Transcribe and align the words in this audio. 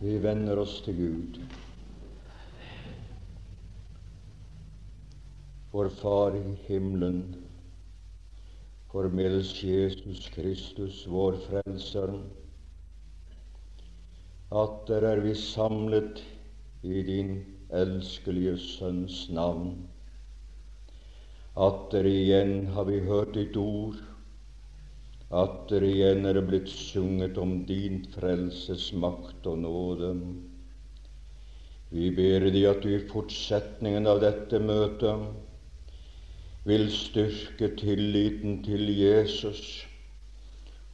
Vi 0.00 0.14
vender 0.16 0.56
oss 0.56 0.78
til 0.80 0.96
Gud. 0.96 1.34
Vår 5.74 5.90
Far 5.92 6.38
i 6.38 6.54
himmelen, 6.70 7.18
formels 8.88 9.50
Jesus 9.60 10.30
Kristus, 10.32 11.02
vår 11.04 11.36
Frelser. 11.44 12.14
Atter 14.62 15.04
er 15.10 15.20
vi 15.20 15.34
samlet 15.36 16.24
i 16.82 17.04
din 17.04 17.36
elskelige 17.68 18.56
Sønns 18.56 19.26
navn. 19.28 19.74
Atter 21.60 22.08
igjen 22.08 22.70
har 22.72 22.88
vi 22.88 23.02
hørt 23.04 23.36
ditt 23.36 23.60
ord 23.60 24.00
Atter 25.30 25.84
igjen 25.86 26.24
er 26.26 26.34
det 26.34 26.48
blitt 26.48 26.70
sunget 26.74 27.36
om 27.38 27.60
din 27.62 28.00
frelses 28.10 28.88
makt 28.98 29.44
og 29.46 29.60
nåde. 29.62 30.08
Vi 31.94 32.08
ber 32.16 32.48
Deg 32.50 32.64
at 32.66 32.80
du 32.82 32.88
i 32.90 33.04
fortsetningen 33.06 34.08
av 34.10 34.18
dette 34.24 34.58
møtet 34.58 35.22
vil 36.66 36.90
styrke 36.90 37.68
tilliten 37.78 38.58
til 38.66 38.90
Jesus, 38.90 39.60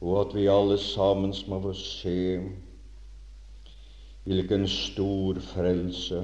og 0.05 0.19
at 0.21 0.35
vi 0.37 0.45
alle 0.53 0.77
sammen 0.85 1.33
må 1.49 1.59
få 1.63 1.71
se 1.79 2.21
hvilken 4.27 4.67
stor 4.69 5.39
frelse, 5.49 6.21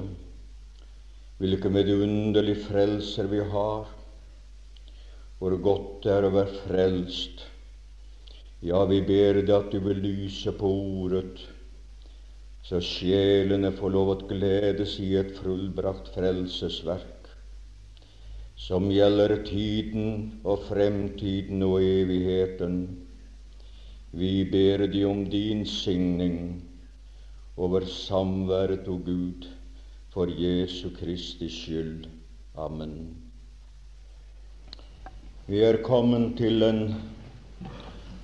hvilken 1.42 1.74
vidunderlig 1.80 2.60
frelser 2.68 3.26
vi 3.34 3.42
har, 3.42 3.90
hvor 5.42 5.58
godt 5.66 6.06
det 6.06 6.14
er 6.14 6.28
å 6.28 6.32
være 6.38 6.62
frelst 6.62 7.44
ja, 8.64 8.80
vi 8.88 9.02
ber 9.04 9.42
deg 9.42 9.50
at 9.52 9.72
du 9.72 9.80
vil 9.84 10.00
lyse 10.00 10.52
på 10.56 10.68
ordet, 11.04 11.42
så 12.64 12.80
sjelene 12.80 13.74
får 13.76 13.92
lov 13.92 14.12
å 14.14 14.20
gledes 14.30 14.96
i 15.04 15.10
et 15.20 15.34
fullbrakt 15.36 16.08
frelsesverk, 16.14 17.28
som 18.56 18.88
gjelder 18.88 19.36
tiden 19.44 20.40
og 20.48 20.64
fremtiden 20.70 21.60
og 21.66 21.84
evigheten. 21.84 22.78
Vi 24.16 24.32
ber 24.48 24.86
deg 24.86 25.02
om 25.10 25.24
din 25.28 25.66
signing 25.68 26.62
over 27.60 27.84
samværet, 27.84 28.88
o 28.88 28.96
Gud, 28.96 29.44
for 30.14 30.30
Jesu 30.30 30.88
Kristi 30.96 31.50
skyld. 31.52 32.06
Amen. 32.56 33.12
Vi 35.50 35.60
er 35.60 35.82
kommet 35.84 36.38
til 36.38 36.64
en 36.64 36.86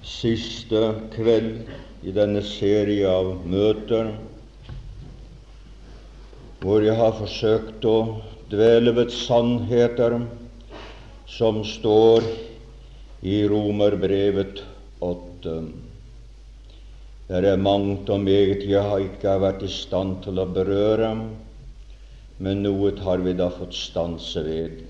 siste 0.06 0.82
kveld 1.14 1.68
i 2.02 2.12
denne 2.16 2.42
serie 2.46 3.08
av 3.08 3.34
møter 3.44 4.14
hvor 6.60 6.84
jeg 6.84 6.96
har 6.96 7.16
forsøkt 7.16 7.84
å 7.88 7.96
dvele 8.52 8.92
ved 8.96 9.12
sannheter 9.14 10.18
som 11.30 11.62
står 11.64 12.24
i 13.24 13.42
Romerbrevet 13.48 14.60
8. 15.04 15.54
Det 17.30 17.40
er 17.46 17.62
mangt 17.62 18.10
og 18.12 18.24
meget 18.24 18.64
jeg 18.68 18.82
har 18.82 19.04
ikke 19.04 19.36
vært 19.40 19.64
i 19.64 19.70
stand 19.72 20.18
til 20.24 20.40
å 20.42 20.48
berøre, 20.50 21.12
men 22.40 22.64
noe 22.64 22.92
har 23.04 23.22
vi 23.24 23.36
da 23.38 23.48
fått 23.52 23.76
stanse 23.76 24.42
ved. 24.44 24.80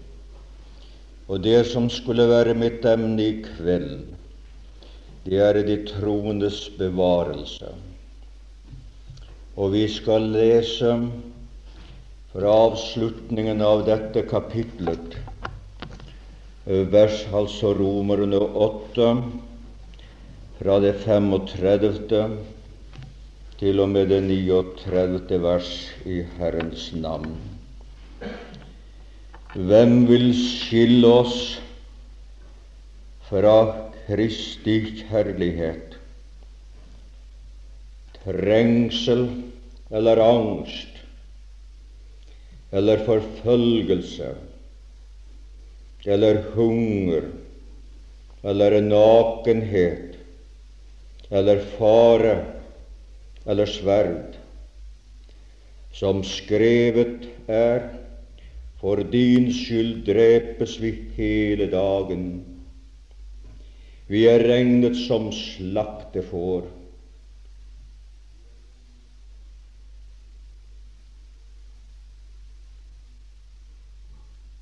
Og 1.31 1.43
det 1.45 1.61
som 1.71 1.91
skulle 1.93 2.27
være 2.31 2.57
mitt 2.59 2.87
emne 2.87 3.23
i 3.23 3.35
kveld, 3.45 4.09
det 5.25 5.41
er 5.45 5.59
de 5.67 5.77
troendes 5.89 6.63
bevarelse. 6.79 7.75
Og 9.61 9.75
vi 9.75 9.85
skal 9.93 10.31
lese 10.33 10.95
fra 12.31 12.55
avslutningen 12.71 13.61
av 13.67 13.85
dette 13.89 14.23
kapitlet, 14.31 15.19
vers 16.65 17.25
altså 17.35 17.75
Romerne 17.77 18.39
8, 18.39 19.11
fra 20.61 20.79
det 20.85 20.95
35. 21.03 22.23
til 23.61 23.81
og 23.81 23.89
med 23.93 24.09
det 24.13 24.23
39. 24.25 25.41
vers 25.43 25.73
i 26.07 26.23
Herrens 26.39 26.91
navn. 26.97 27.35
Hvem 29.57 30.05
vil 30.09 30.31
skille 30.37 31.09
oss 31.11 31.39
fra 33.27 33.90
Kristi 34.11 35.05
kjærlighet. 35.05 35.93
Trengsel 38.25 39.29
eller 39.95 40.19
angst 40.25 40.97
eller 42.73 43.05
forfølgelse 43.07 44.33
eller 46.07 46.43
hunger 46.57 47.31
eller 48.43 48.81
nakenhet 48.81 50.19
eller 51.31 51.63
fare 51.79 52.35
eller 53.47 53.67
sverd, 53.67 54.35
som 55.95 56.25
skrevet 56.27 57.29
er, 57.47 57.93
for 58.83 59.07
din 59.15 59.53
skyld 59.55 60.03
drepes 60.11 60.81
vi 60.83 60.97
hele 61.15 61.71
dagen. 61.71 62.50
Vi 64.11 64.25
er 64.27 64.43
regnet 64.43 64.97
som 64.99 65.29
slaktefår. 65.31 66.65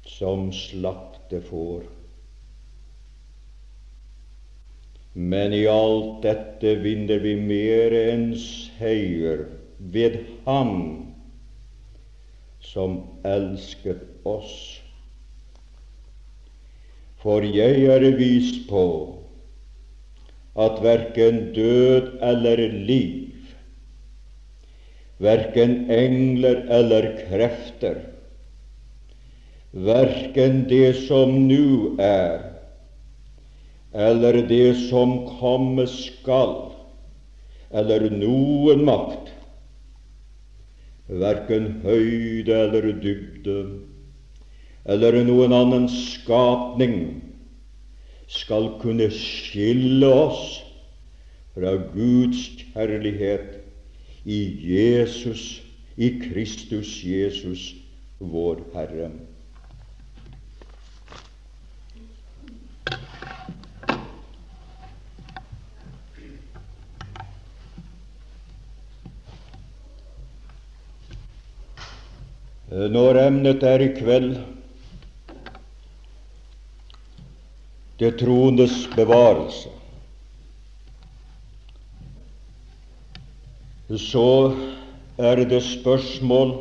Som 0.04 0.50
slaktefår. 0.53 1.87
Men 5.16 5.54
i 5.56 5.62
alt 5.72 6.20
dette 6.26 6.75
vinner 6.84 7.22
vi 7.25 7.32
mer 7.41 7.97
enn 7.97 8.26
seier 8.42 9.47
ved 9.78 10.19
Ham 10.44 10.75
som 12.60 13.00
elsket 13.25 14.04
oss. 14.28 14.53
For 17.25 17.48
jeg 17.48 17.88
er 17.88 18.04
vis 18.20 18.53
på 18.69 18.84
at 20.58 20.80
verken 20.82 21.52
død 21.54 22.19
eller 22.22 22.62
liv, 22.72 23.34
verken 25.22 25.91
engler 25.91 26.64
eller 26.78 27.12
krefter, 27.28 28.00
verken 29.72 30.64
det 30.70 30.96
som 31.06 31.34
nu 31.46 31.94
er, 32.02 32.42
eller 33.94 34.42
det 34.50 34.74
som 34.88 35.20
komme 35.38 35.86
skal, 35.91 36.56
eller 37.70 38.08
noen 38.10 38.82
makt, 38.88 39.30
verken 41.08 41.70
høyde 41.86 42.58
eller 42.66 42.90
dybde, 42.98 43.60
eller 44.88 45.22
noen 45.22 45.54
annen 45.54 45.88
skapning, 45.92 47.28
skal 48.28 48.75
kunne 48.81 49.09
skille 49.11 50.06
oss 50.06 50.59
fra 51.55 51.72
Guds 51.94 52.44
kjærlighet 52.61 53.56
i 54.29 54.41
Jesus, 54.69 55.62
i 55.97 56.11
Kristus 56.23 56.93
Jesus, 57.05 57.73
vår 58.20 58.61
Herre. 58.75 59.11
Når 72.69 73.17
emnet 73.25 73.64
er 73.64 73.82
i 73.82 73.93
kveld 73.97 74.37
det 77.99 78.19
troendes 78.21 78.87
bevarelse. 78.95 79.69
Så 83.99 84.55
er 85.19 85.45
det 85.49 85.62
spørsmål 85.65 86.53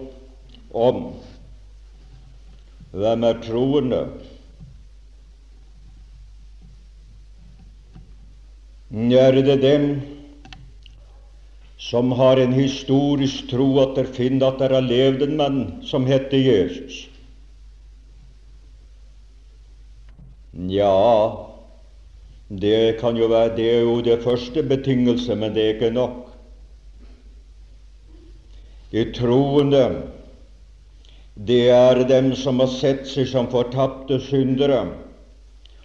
om 0.74 1.01
hvem 2.92 3.24
er 3.28 3.42
troende. 3.44 4.00
Er 8.92 9.36
det 9.36 9.57
dem 9.62 9.89
som 11.78 12.12
har 12.12 12.39
en 12.42 12.54
historisk 12.54 13.51
tro 13.51 13.68
at 13.84 13.94
der 14.00 14.13
finner 14.13 14.48
at 14.48 14.60
der 14.60 14.74
har 14.74 14.88
levd 14.88 15.22
en 15.28 15.38
mann 15.38 15.60
som 15.86 16.07
heter 16.07 16.39
Jesus? 16.39 17.06
Ja, 20.57 21.48
det 22.50 22.98
kan 23.00 23.18
jo 23.18 23.27
være 23.27 23.56
Det 23.56 23.75
er 23.75 23.81
jo 23.81 24.01
det 24.01 24.24
første 24.24 24.63
betingelse, 24.63 25.36
men 25.36 25.54
det 25.54 25.63
er 25.63 25.74
ikke 25.74 25.89
nok. 25.89 26.24
De 28.92 29.12
troende, 29.13 30.01
det 31.48 31.69
er 31.69 32.07
dem 32.07 32.33
som 32.36 32.59
har 32.59 32.71
sett 32.71 33.06
seg 33.06 33.27
som 33.27 33.51
fortapte 33.51 34.18
syndere, 34.24 34.88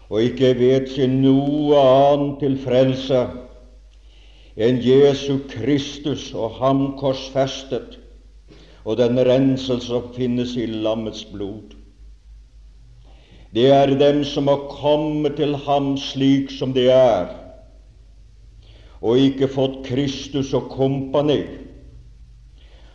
og 0.09 0.23
ikke 0.23 0.55
vet 0.57 0.89
seg 0.95 1.11
noe 1.11 1.77
annet 1.77 2.39
til 2.41 2.57
frelse 2.63 3.27
enn 4.57 4.81
Jesu 4.85 5.41
Kristus 5.51 6.31
og 6.33 6.57
ham 6.63 6.83
korsfestet, 7.01 7.99
og 8.85 8.97
den 9.03 9.19
renselse 9.19 9.91
som 9.91 10.13
finnes 10.17 10.57
i 10.57 10.67
lammets 10.67 11.25
blod. 11.29 11.82
Det 13.53 13.69
er 13.69 13.91
dem 14.01 14.23
som 14.25 14.49
har 14.49 14.65
kommet 14.73 15.37
til 15.37 15.53
ham 15.67 15.93
slik 16.01 16.53
som 16.55 16.73
de 16.73 16.87
er, 16.89 17.29
og 19.03 19.21
ikke 19.21 19.51
fått 19.51 19.83
Kristus 19.85 20.55
og 20.57 20.71
kompani, 20.73 21.43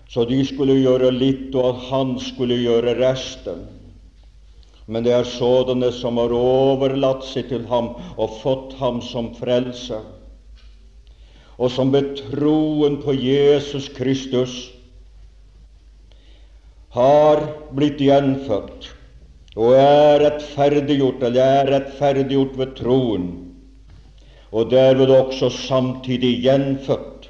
så 0.09 0.25
de 0.25 0.39
skulle 0.47 0.79
gjøre 0.79 1.11
litt, 1.13 1.53
og 1.53 1.83
han 1.91 2.15
skulle 2.23 2.57
gjøre 2.57 2.95
resten. 2.97 3.67
Men 4.87 5.03
det 5.03 5.13
er 5.13 5.27
sådanne 5.27 5.91
som 5.91 6.17
har 6.17 6.31
overlatt 6.33 7.25
seg 7.27 7.49
til 7.51 7.65
ham 7.67 7.91
og 8.15 8.37
fått 8.39 8.77
ham 8.79 9.01
som 9.03 9.33
frelse, 9.37 9.99
og 11.59 11.69
som 11.73 11.93
ved 11.93 12.15
troen 12.23 12.97
på 13.03 13.13
Jesus 13.13 13.91
Kristus 13.93 14.57
har 16.95 17.43
blitt 17.75 17.99
gjenfødt 18.01 18.96
og 19.57 19.73
er 19.73 20.21
rettferdiggjort, 20.21 21.23
eller 21.25 21.41
er 21.41 21.71
rettferdiggjort 21.73 22.57
ved 22.59 22.75
troen, 22.77 23.27
og 24.53 24.69
derved 24.71 25.09
også 25.11 25.49
samtidig 25.49 26.37
gjenfødt, 26.45 27.29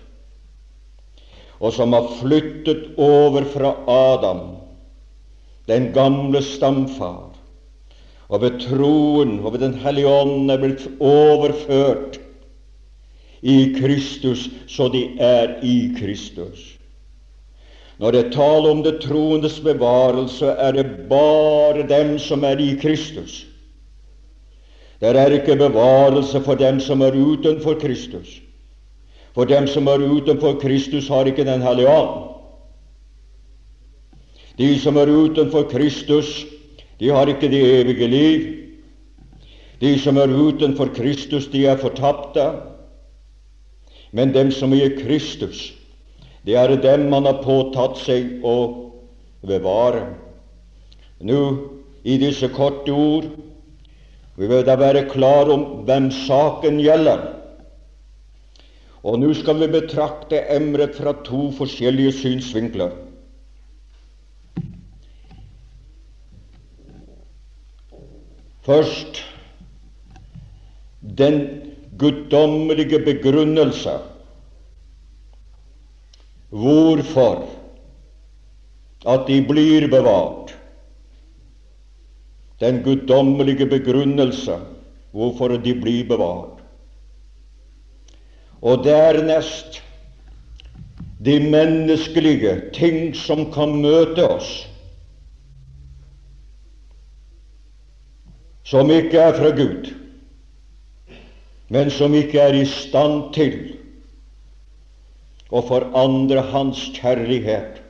og 1.60 1.74
som 1.74 1.96
har 1.96 2.12
flyttet 2.20 2.92
over 3.00 3.48
fra 3.54 3.74
Adam, 3.88 4.44
den 5.68 5.92
gamle 5.96 6.44
stamfar, 6.44 7.32
og 8.28 8.42
ved 8.44 8.60
troen 8.60 9.40
og 9.40 9.54
ved 9.54 9.60
Den 9.60 9.74
hellige 9.80 10.08
ånd 10.12 10.52
er 10.52 10.60
blitt 10.60 10.84
overført 11.00 12.20
i 13.42 13.74
Kristus, 13.80 14.50
så 14.68 14.90
de 14.92 15.06
er 15.20 15.62
i 15.64 15.94
Kristus. 15.96 16.77
Når 18.00 18.12
det 18.12 18.32
taler 18.34 18.72
om 18.72 18.84
det 18.86 19.00
troendes 19.02 19.60
bevarelse, 19.60 20.46
er 20.46 20.72
det 20.72 20.86
bare 21.10 21.88
dem 21.90 22.20
som 22.20 22.44
er 22.44 22.60
i 22.62 22.76
Kristus. 22.82 23.46
Det 25.02 25.16
er 25.18 25.34
ikke 25.34 25.56
bevarelse 25.56 26.42
for 26.42 26.56
dem 26.56 26.80
som 26.80 27.02
er 27.02 27.18
utenfor 27.18 27.74
Kristus. 27.82 28.42
For 29.34 29.46
dem 29.46 29.68
som 29.68 29.88
er 29.88 30.02
utenfor 30.02 30.60
Kristus, 30.62 31.08
har 31.08 31.26
ikke 31.26 31.46
Den 31.46 31.62
hellige 31.62 31.90
ånd. 31.90 32.34
De 34.58 34.80
som 34.80 34.98
er 34.98 35.10
utenfor 35.10 35.64
Kristus, 35.70 36.46
de 37.00 37.10
har 37.10 37.28
ikke 37.28 37.50
det 37.50 37.82
evige 37.82 38.08
liv. 38.08 38.54
De 39.82 40.00
som 40.00 40.18
er 40.18 40.34
utenfor 40.34 40.86
Kristus, 40.96 41.48
de 41.48 41.66
er 41.66 41.78
fortapte. 41.78 42.52
Men 44.12 44.34
dem 44.34 44.52
som 44.52 44.74
er 44.74 44.86
i 44.86 44.96
Kristus, 45.02 45.77
det 46.46 46.56
er 46.56 46.76
dem 46.82 47.10
man 47.10 47.26
har 47.26 47.42
påtatt 47.44 47.98
seg 48.04 48.44
å 48.46 48.58
bevare. 49.48 50.06
Nå, 51.26 51.42
i 52.04 52.18
disse 52.22 52.50
korte 52.54 52.94
ord, 52.94 53.26
vi 54.38 54.48
vil 54.48 54.64
da 54.66 54.76
være 54.78 55.08
klar 55.10 55.50
om 55.50 55.66
hvem 55.88 56.12
saken 56.14 56.78
gjelder. 56.84 57.26
Og 59.08 59.18
nå 59.22 59.32
skal 59.40 59.60
vi 59.62 59.70
betrakte 59.72 60.44
emret 60.54 60.98
fra 60.98 61.16
to 61.26 61.48
forskjellige 61.58 62.14
synsvinkler. 62.20 62.94
Først 68.68 69.24
den 71.18 71.40
guddommelige 71.98 73.00
begrunnelse 73.06 73.96
hvorfor 76.50 77.48
at 79.06 79.28
de 79.28 79.42
blir 79.48 79.88
bevart. 79.88 80.54
Den 82.60 82.82
guddommelige 82.84 83.66
begrunnelse 83.70 84.58
hvorfor 85.12 85.48
de 85.48 85.74
blir 85.82 86.08
bevart. 86.08 86.64
Og 88.62 88.84
dernest 88.84 89.84
de 91.26 91.40
menneskelige 91.40 92.62
ting 92.74 93.16
som 93.16 93.52
kan 93.54 93.76
møte 93.82 94.26
oss, 94.28 94.68
som 98.64 98.90
ikke 98.92 99.20
er 99.20 99.38
fra 99.38 99.54
Gud, 99.56 99.94
men 101.70 101.92
som 101.92 102.14
ikke 102.14 102.40
er 102.40 102.58
i 102.58 102.66
stand 102.66 103.34
til 103.34 103.77
og 105.52 105.68
forandre 105.70 106.42
Hans 106.52 106.90
kjærlighet, 106.96 107.82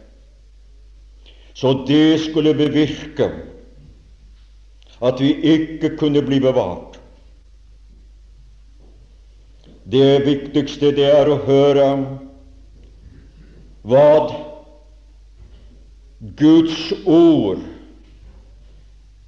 så 1.57 1.73
det 1.87 2.19
skulle 2.21 2.53
bevirke 2.53 3.31
at 5.01 5.21
vi 5.21 5.33
ikke 5.41 5.95
kunne 5.97 6.21
bli 6.25 6.39
bevart. 6.41 6.99
Det 9.91 10.25
viktigste 10.25 10.91
det 10.91 11.07
er 11.09 11.29
å 11.31 11.39
høre 11.47 11.87
hva 13.87 14.09
Guds 16.37 16.91
ord 17.05 17.61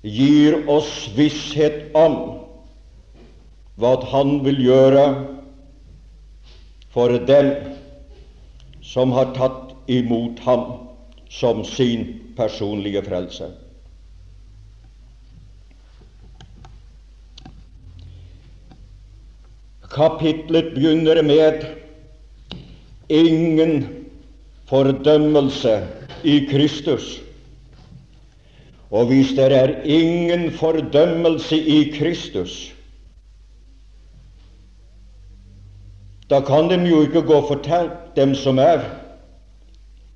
gir 0.03 0.57
oss 0.71 0.91
visshet 1.15 1.95
om 1.97 2.17
hva 3.79 3.93
Han 4.11 4.39
vil 4.43 4.59
gjøre 4.65 5.03
for 6.91 7.13
dem 7.29 7.53
som 8.89 9.11
har 9.13 9.33
tatt 9.35 9.75
imot 9.89 10.39
ham 10.39 10.63
som 11.29 11.61
sin 11.65 12.05
personlige 12.37 13.03
frelse. 13.05 13.51
Kapitlet 19.89 20.73
begynner 20.73 21.21
med 21.25 21.65
ingen 23.09 23.87
fordømmelse 24.69 25.79
i 26.23 26.39
Kristus. 26.49 27.19
Og 28.89 29.05
hvis 29.05 29.35
det 29.37 29.51
er 29.53 29.75
ingen 29.85 30.49
fordømmelse 30.51 31.57
i 31.57 31.83
Kristus, 31.93 32.73
Da 36.29 36.41
kan 36.45 36.69
de 36.69 36.77
jo 36.89 37.01
ikke 37.01 37.21
gå 37.25 37.41
og 37.41 37.65
dem 38.15 38.35
som 38.35 38.59
er 38.59 38.83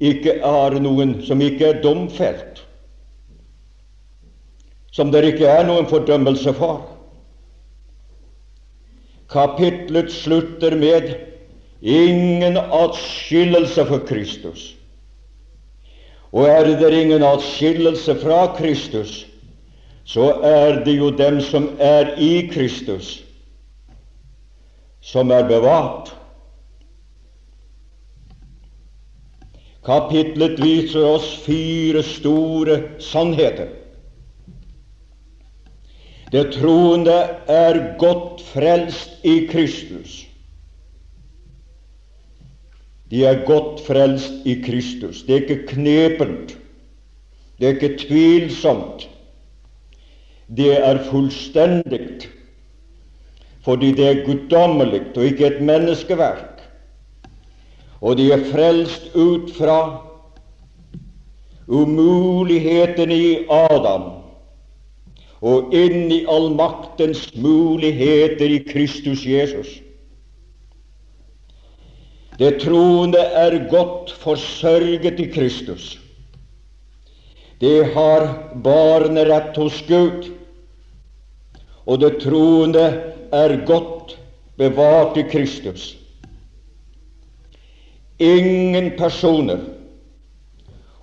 ikke 0.03 0.39
er 0.43 0.79
noen 0.83 1.21
som 1.23 1.41
ikke 1.41 1.69
er 1.69 1.81
domfelt, 1.83 2.63
som 4.91 5.11
det 5.13 5.23
ikke 5.31 5.47
er 5.47 5.63
noen 5.67 5.87
fordømmelse 5.89 6.53
for. 6.57 6.81
Kapitlet 9.31 10.11
slutter 10.13 10.75
med 10.77 11.15
ingen 11.81 12.57
atskillelse 12.57 13.85
for 13.85 14.03
Kristus. 14.07 14.73
Og 16.33 16.47
er 16.49 16.65
det 16.65 16.91
ingen 16.97 17.23
atskillelse 17.23 18.15
fra 18.21 18.47
Kristus, 18.57 19.25
så 20.05 20.33
er 20.43 20.83
det 20.83 20.97
jo 20.97 21.09
dem 21.15 21.39
som 21.41 21.69
er 21.79 22.15
i 22.17 22.49
Kristus, 22.51 23.22
som 25.03 25.31
er 25.35 25.43
bevart. 25.47 26.13
Kapitlet 29.83 30.61
viser 30.63 31.03
oss 31.03 31.33
fire 31.43 32.03
store 32.07 32.77
sannheter. 33.03 33.73
Det 36.31 36.45
troende 36.55 37.17
er 37.51 37.81
godt 37.99 38.41
frelst 38.53 39.25
i 39.27 39.43
Kristus. 39.51 40.23
De 43.11 43.25
er 43.27 43.43
godt 43.45 43.83
frelst 43.85 44.47
i 44.47 44.55
Kristus. 44.63 45.21
Det 45.27 45.35
er 45.35 45.43
ikke 45.43 45.75
knepent. 45.75 46.55
Det 47.59 47.67
er 47.67 47.75
ikke 47.75 47.97
tvilsomt. 48.07 49.09
Det 50.47 50.71
er 50.79 51.03
fullstendig 51.11 52.31
fordi 53.63 53.91
det 53.95 54.07
er 54.07 54.25
guddommelig 54.25 55.05
og 55.15 55.23
ikke 55.23 55.47
et 55.47 55.61
menneskeverk. 55.63 56.59
Og 58.03 58.17
de 58.19 58.31
er 58.35 58.43
frelst 58.51 59.13
ut 59.15 59.53
fra 59.55 59.77
umulighetene 61.67 63.15
i 63.15 63.31
Adam 63.47 64.09
og 65.43 65.73
inn 65.75 66.11
i 66.11 66.23
allmaktens 66.31 67.29
muligheter 67.35 68.51
i 68.51 68.59
Kristus 68.67 69.25
Jesus. 69.27 69.79
Det 72.39 72.57
troende 72.63 73.19
er 73.19 73.57
godt 73.69 74.11
forsørget 74.23 75.19
i 75.19 75.27
Kristus. 75.31 75.99
Det 77.61 77.93
har 77.93 78.25
barnerett 78.63 79.55
hos 79.55 79.83
Gud, 79.87 80.31
og 81.85 81.99
det 81.99 82.17
troende 82.23 83.12
er 83.33 83.65
godt 83.65 84.17
bevart 84.57 85.17
i 85.17 85.25
Kristus. 85.31 85.95
Ingen 88.19 88.91
personer 88.97 89.59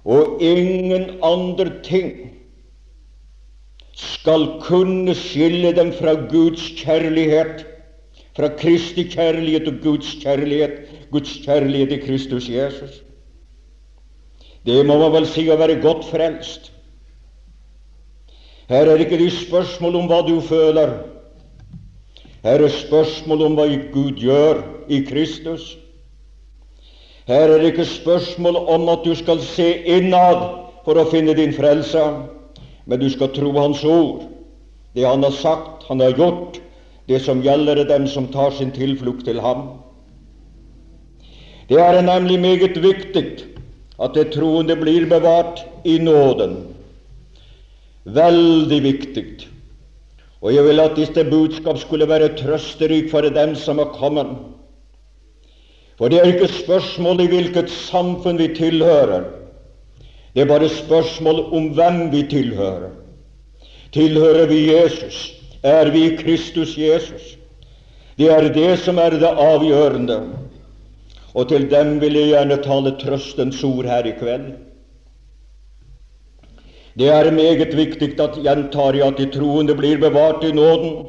og 0.05 0.39
ingen 0.43 1.11
andre 1.23 1.69
ting 1.85 2.13
skal 3.93 4.47
kunne 4.63 5.15
skille 5.15 5.75
dem 5.77 5.93
fra 5.93 6.15
Guds 6.31 6.71
kjærlighet, 6.79 7.67
fra 8.37 8.49
Kristi 8.57 9.05
kjærlighet 9.11 9.69
og 9.69 9.83
Guds 9.83 10.15
kjærlighet, 10.23 10.81
Guds 11.11 11.37
kjærlighet 11.45 11.93
i 11.93 12.03
Kristus 12.07 12.49
Jesus. 12.49 13.03
Det 14.67 14.87
må 14.87 14.99
man 15.01 15.13
vel 15.13 15.27
si 15.29 15.49
å 15.51 15.59
være 15.61 15.81
godt 15.83 16.07
frelst. 16.09 16.71
Her 18.71 18.87
er 18.87 19.03
ikke 19.03 19.19
det 19.19 19.33
spørsmål 19.35 20.03
om 20.03 20.11
hva 20.11 20.21
du 20.27 20.37
føler. 20.47 21.10
Her 22.43 22.63
er 22.65 22.73
spørsmål 22.73 23.43
om 23.51 23.57
hva 23.59 23.67
Gud 23.93 24.17
gjør 24.17 24.63
i 24.89 25.03
Kristus. 25.05 25.75
Her 27.29 27.53
er 27.53 27.61
det 27.61 27.73
ikke 27.75 27.85
spørsmål 27.85 28.57
om 28.57 28.89
at 28.89 29.05
du 29.05 29.13
skal 29.15 29.43
se 29.45 29.69
innad 29.85 30.41
for 30.87 30.97
å 30.97 31.09
finne 31.13 31.37
din 31.37 31.53
frelse, 31.53 32.01
men 32.89 33.01
du 33.01 33.11
skal 33.13 33.31
tro 33.37 33.53
Hans 33.59 33.85
ord. 33.85 34.25
Det 34.97 35.05
Han 35.07 35.23
har 35.23 35.37
sagt, 35.37 35.85
Han 35.89 36.01
har 36.01 36.17
gjort, 36.17 36.59
det 37.09 37.21
som 37.23 37.43
gjelder 37.45 37.85
dem 37.85 38.07
som 38.09 38.27
tar 38.33 38.51
sin 38.57 38.73
tilflukt 38.73 39.25
til 39.29 39.41
Ham. 39.41 39.69
Det 41.69 41.79
er 41.79 42.01
nemlig 42.03 42.41
meget 42.41 42.83
viktig 42.83 43.27
at 44.01 44.15
det 44.17 44.33
troende 44.33 44.75
blir 44.81 45.07
bevart 45.07 45.61
i 45.85 45.99
nåden. 45.99 46.57
Veldig 48.05 48.83
viktig. 48.83 49.27
Og 50.41 50.55
jeg 50.55 50.65
vil 50.65 50.81
at 50.81 50.97
dette 50.97 51.25
budskap 51.29 51.79
skulle 51.79 52.09
være 52.09 52.33
trøsterik 52.39 53.11
for 53.11 53.29
dem 53.29 53.55
som 53.55 53.79
er 53.79 53.93
kommet. 53.93 54.31
For 56.01 56.09
det 56.09 56.21
er 56.21 56.31
ikke 56.33 56.49
spørsmål 56.49 57.21
i 57.21 57.29
hvilket 57.29 57.69
samfunn 57.71 58.39
vi 58.41 58.49
tilhører. 58.57 59.27
Det 60.35 60.43
er 60.43 60.49
bare 60.49 60.69
spørsmål 60.69 61.43
om 61.53 61.69
hvem 61.77 62.07
vi 62.13 62.23
tilhører. 62.31 62.95
Tilhører 63.93 64.47
vi 64.47 64.63
Jesus? 64.73 65.35
Er 65.63 65.91
vi 65.91 66.17
Kristus 66.17 66.79
Jesus? 66.79 67.37
Det 68.17 68.31
er 68.33 68.49
det 68.53 68.79
som 68.79 68.99
er 68.99 69.11
det 69.11 69.29
avgjørende. 69.29 70.21
Og 71.35 71.49
til 71.49 71.69
dem 71.71 71.99
vil 72.01 72.17
jeg 72.17 72.33
gjerne 72.33 72.57
tale 72.65 72.97
trøstens 73.01 73.65
ord 73.65 73.85
her 73.85 74.07
i 74.09 74.17
kveld. 74.17 74.53
Det 76.99 77.09
er 77.09 77.31
meget 77.31 77.77
viktig 77.77 78.21
at 78.21 78.39
gjentar 78.43 78.95
jeg 78.95 79.07
at 79.07 79.19
de 79.19 79.27
troende 79.31 79.75
blir 79.79 79.99
bevart 79.99 80.45
i 80.45 80.53
nåden. 80.53 81.07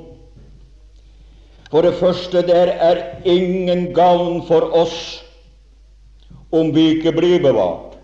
For 1.71 1.81
det 1.81 1.93
første, 1.93 2.41
der 2.47 2.67
er 2.67 2.97
ingen 3.25 3.93
gavn 3.95 4.43
for 4.47 4.75
oss 4.75 5.23
om 6.51 6.75
vi 6.75 6.89
ikke 6.97 7.11
blir 7.15 7.39
bevart. 7.39 7.95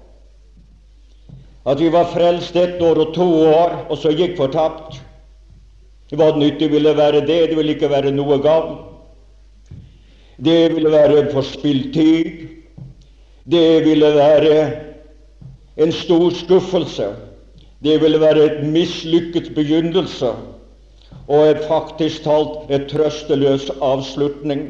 At 1.68 1.80
vi 1.80 1.92
var 1.92 2.08
frelst 2.14 2.56
ett 2.56 2.82
år 2.82 3.02
og 3.04 3.14
to 3.14 3.28
år, 3.44 3.74
og 3.90 3.98
så 3.98 4.14
gikk 4.16 4.38
fortapt. 4.40 5.02
Hva 6.16 6.32
nyttig 6.40 6.72
ville 6.72 6.94
være 6.96 7.26
det? 7.28 7.50
Det 7.50 7.58
ville 7.58 7.76
ikke 7.76 7.90
være 7.92 8.14
noe 8.16 8.40
gavn. 8.40 8.78
Det 10.40 10.76
ville 10.76 10.92
være 10.92 11.20
en 11.20 11.32
forspilt 11.34 11.92
tid. 11.94 12.48
Det 13.52 13.84
ville 13.86 14.14
være 14.16 14.72
en 15.78 15.92
stor 15.92 16.30
skuffelse. 16.32 17.10
Det 17.84 18.00
ville 18.02 18.20
være 18.20 18.46
et 18.46 18.64
mislykket 18.66 19.52
begynnelse 19.56 20.32
og 21.28 21.44
et 21.50 21.66
faktisk 21.68 22.24
talt 22.24 22.72
et 22.74 22.88
trøsteløs 22.90 23.70
avslutning. 23.82 24.64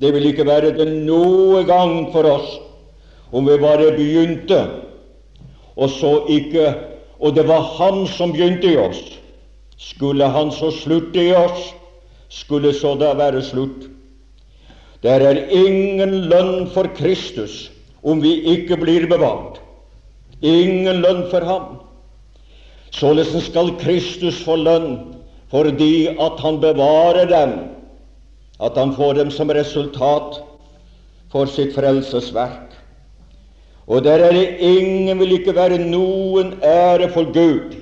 Det 0.00 0.12
vil 0.14 0.26
ikke 0.26 0.46
være 0.46 0.72
det 0.76 0.88
noe 1.06 1.62
gang 1.68 2.10
for 2.12 2.28
oss 2.28 2.56
om 3.32 3.46
vi 3.48 3.56
bare 3.60 3.92
begynte, 3.96 4.58
og 5.76 5.90
så 5.90 6.18
ikke 6.32 6.74
Og 7.20 7.34
det 7.34 7.46
var 7.48 7.62
Han 7.78 8.06
som 8.06 8.32
begynte 8.32 8.72
i 8.72 8.76
oss. 8.76 9.00
Skulle 9.80 10.28
Han 10.28 10.50
så 10.52 10.70
slutte 10.70 11.22
i 11.22 11.32
oss, 11.32 11.72
skulle 12.28 12.74
så 12.74 12.94
da 13.00 13.14
være 13.16 13.42
slutt. 13.42 13.88
Der 15.02 15.20
er 15.20 15.46
ingen 15.52 16.28
lønn 16.30 16.66
for 16.74 16.88
Kristus 16.96 17.70
om 18.02 18.20
vi 18.22 18.34
ikke 18.52 18.76
blir 18.76 19.06
bevart. 19.08 19.60
Ingen 20.42 21.00
lønn 21.02 21.24
for 21.30 21.44
ham. 21.44 21.85
Således 22.96 23.44
skal 23.44 23.74
Kristus 23.80 24.40
få 24.44 24.56
lønn 24.56 24.96
fordi 25.52 26.08
at 26.08 26.40
han 26.42 26.56
bevarer 26.60 27.28
dem, 27.30 27.52
at 28.60 28.76
han 28.76 28.94
får 28.96 29.12
dem 29.20 29.30
som 29.30 29.52
resultat 29.52 30.40
for 31.30 31.46
sitt 31.46 31.74
frelsesverk. 31.76 32.72
Og 33.86 34.02
der 34.04 34.24
er 34.26 34.32
det 34.32 34.56
ingen 34.58 35.20
vil 35.20 35.36
ikke 35.36 35.54
være 35.54 35.78
noen 35.78 36.56
ære 36.64 37.10
for 37.12 37.28
Gud 37.36 37.76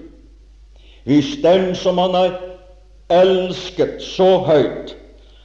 hvis 1.05 1.37
dem 1.45 1.75
som 1.77 1.99
han 2.01 2.15
har 2.17 2.37
elsket 3.13 4.01
så 4.03 4.39
høyt 4.45 4.95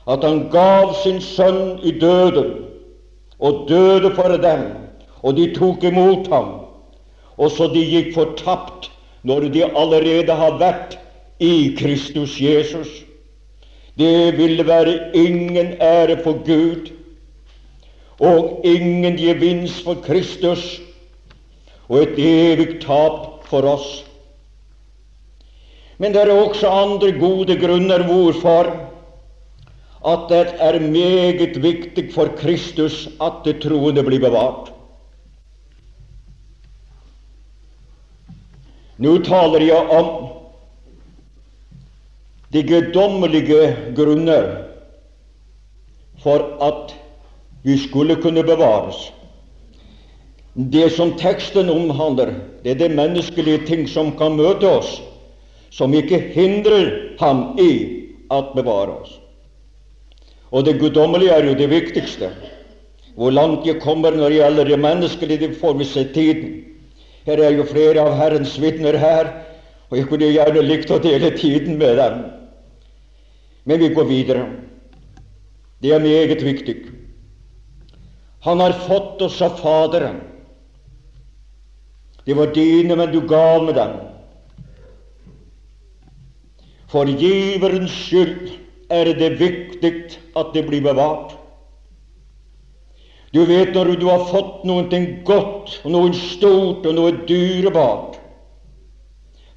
at 0.10 0.24
han 0.24 0.46
gav 0.50 0.94
sin 1.04 1.20
sønn 1.22 1.80
i 1.84 1.92
døden, 2.00 2.54
og 3.40 3.66
døde 3.70 4.10
for 4.16 4.38
dem, 4.42 4.64
og 5.22 5.36
de 5.38 5.46
tok 5.56 5.84
imot 5.84 6.28
ham, 6.32 6.48
og 7.38 7.52
så 7.52 7.68
de 7.72 7.84
gikk 7.86 8.16
fortapt 8.16 8.90
når 9.24 9.50
de 9.54 9.66
allerede 9.68 10.36
har 10.36 10.58
vært 10.60 10.98
i 11.40 11.76
Kristus 11.80 12.38
Jesus. 12.42 12.90
Det 14.00 14.38
ville 14.38 14.64
være 14.68 15.12
ingen 15.14 15.74
ære 15.82 16.20
for 16.24 16.40
Gud 16.46 16.92
og 18.20 18.62
ingen 18.68 19.18
gevinst 19.18 19.84
for 19.84 20.00
Kristus 20.04 20.80
og 21.90 22.04
et 22.04 22.20
evig 22.20 22.80
tap 22.84 23.48
for 23.50 23.66
oss. 23.68 23.90
Men 26.00 26.14
det 26.16 26.22
er 26.22 26.32
også 26.32 26.70
andre 26.70 27.12
gode 27.20 27.58
grunner 27.60 28.04
hvorfor 28.08 28.72
at 30.08 30.30
det 30.30 30.54
er 30.64 30.80
meget 30.80 31.64
viktig 31.64 32.14
for 32.14 32.32
Kristus 32.40 33.08
at 33.20 33.44
det 33.44 33.60
troende 33.62 34.04
blir 34.04 34.22
bevart. 34.24 34.72
Nå 39.00 39.14
taler 39.24 39.64
jeg 39.64 39.94
om 39.96 40.10
de 42.52 42.64
guddommelige 42.68 43.94
grunner 43.96 44.50
for 46.20 46.44
at 46.66 46.92
vi 47.64 47.78
skulle 47.80 48.18
kunne 48.20 48.44
bevares. 48.44 49.12
Det 50.56 50.90
som 50.92 51.14
teksten 51.16 51.70
omhandler, 51.72 52.34
det 52.64 52.72
er 52.72 52.82
det 52.82 52.92
menneskelige 52.98 53.64
ting 53.70 53.88
som 53.88 54.12
kan 54.20 54.36
møte 54.36 54.68
oss, 54.68 54.98
som 55.72 55.94
ikke 55.96 56.20
hindrer 56.34 57.16
ham 57.22 57.54
i 57.62 57.72
at 58.34 58.52
bevare 58.56 58.98
oss. 59.00 59.14
Og 60.52 60.66
det 60.66 60.80
guddommelige 60.82 61.32
er 61.32 61.46
jo 61.46 61.54
det 61.56 61.70
viktigste. 61.72 62.34
Hvor 63.16 63.32
langt 63.32 63.68
jeg 63.68 63.80
kommer 63.84 64.12
når 64.12 64.30
det 64.30 64.42
gjelder 64.42 64.66
det 64.66 64.80
menneskelige, 64.80 65.48
det 65.48 65.58
får 65.62 65.78
vi 65.80 65.86
se 65.86 66.04
tiden. 66.14 66.52
Her 67.28 67.42
er 67.44 67.56
jo 67.58 67.68
flere 67.68 68.02
av 68.04 68.16
Herrens 68.18 68.56
vitner 68.62 68.98
her, 69.00 69.32
og 69.90 69.98
jeg 69.98 70.08
kunne 70.10 70.30
gjerne 70.32 70.64
likt 70.64 70.92
å 70.94 71.02
dele 71.02 71.32
tiden 71.38 71.80
med 71.82 71.98
dem. 72.00 72.22
Men 73.66 73.82
vi 73.82 73.90
går 73.94 74.08
videre. 74.10 74.46
Det 75.82 75.94
er 75.96 76.04
meget 76.04 76.44
viktig. 76.46 76.78
Han 78.46 78.62
har 78.64 78.76
fått 78.86 79.22
oss 79.22 79.42
av 79.44 79.58
Faderen. 79.60 80.22
Det 82.26 82.36
var 82.38 82.54
dine, 82.54 82.96
men 82.96 83.12
du 83.12 83.20
ga 83.28 83.60
med 83.64 83.76
dem. 83.76 83.98
For 86.90 87.10
giverens 87.10 87.94
skyld 87.94 88.54
er 88.90 89.12
det 89.18 89.36
viktig 89.40 89.94
at 90.38 90.54
det 90.54 90.66
blir 90.68 90.82
bevart. 90.86 91.39
Du 93.34 93.44
vet 93.46 93.76
når 93.76 93.94
du 94.02 94.08
har 94.10 94.26
fått 94.32 94.64
noe 94.66 95.02
godt, 95.26 95.76
og 95.84 95.92
noe 95.94 96.14
stort 96.18 96.86
og 96.90 96.96
noe 96.98 97.14
dyrebart 97.30 98.18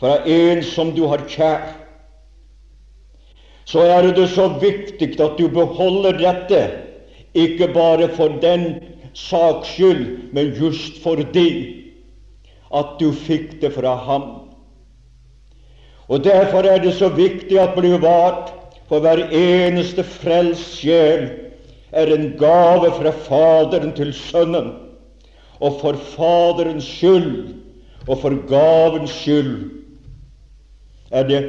fra 0.03 0.19
en 0.29 0.61
som 0.67 0.91
du 0.93 1.07
har 1.09 1.25
kjær, 1.31 1.71
så 3.65 3.85
er 3.87 4.11
det 4.13 4.27
så 4.35 4.49
viktig 4.61 5.15
at 5.23 5.39
du 5.39 5.47
beholder 5.49 6.19
dette, 6.19 6.63
ikke 7.33 7.71
bare 7.73 8.11
for 8.13 8.35
den 8.43 8.83
saks 9.17 9.77
skyld, 9.77 10.33
men 10.35 10.53
just 10.59 10.99
fordi 11.05 11.49
at 12.73 12.99
du 13.01 13.13
fikk 13.13 13.61
det 13.63 13.73
fra 13.77 13.95
ham. 14.05 14.27
Og 16.13 16.25
Derfor 16.25 16.67
er 16.69 16.83
det 16.83 16.93
så 16.99 17.09
viktig 17.09 17.57
at 17.61 17.77
bli 17.79 17.95
vart 18.03 18.53
for 18.91 19.01
hver 19.01 19.31
eneste 19.33 20.05
frelst 20.05 20.83
sjel 20.83 21.31
er 21.93 22.13
en 22.15 22.31
gave 22.39 22.93
fra 22.97 23.11
Faderen 23.11 23.93
til 23.97 24.13
Sønnen. 24.17 24.73
Og 25.61 25.81
for 25.81 25.93
Faderens 25.93 26.85
skyld 26.85 27.55
og 28.09 28.19
for 28.19 28.35
gavens 28.49 29.11
skyld 29.11 29.71
er 31.11 31.29
det 31.29 31.43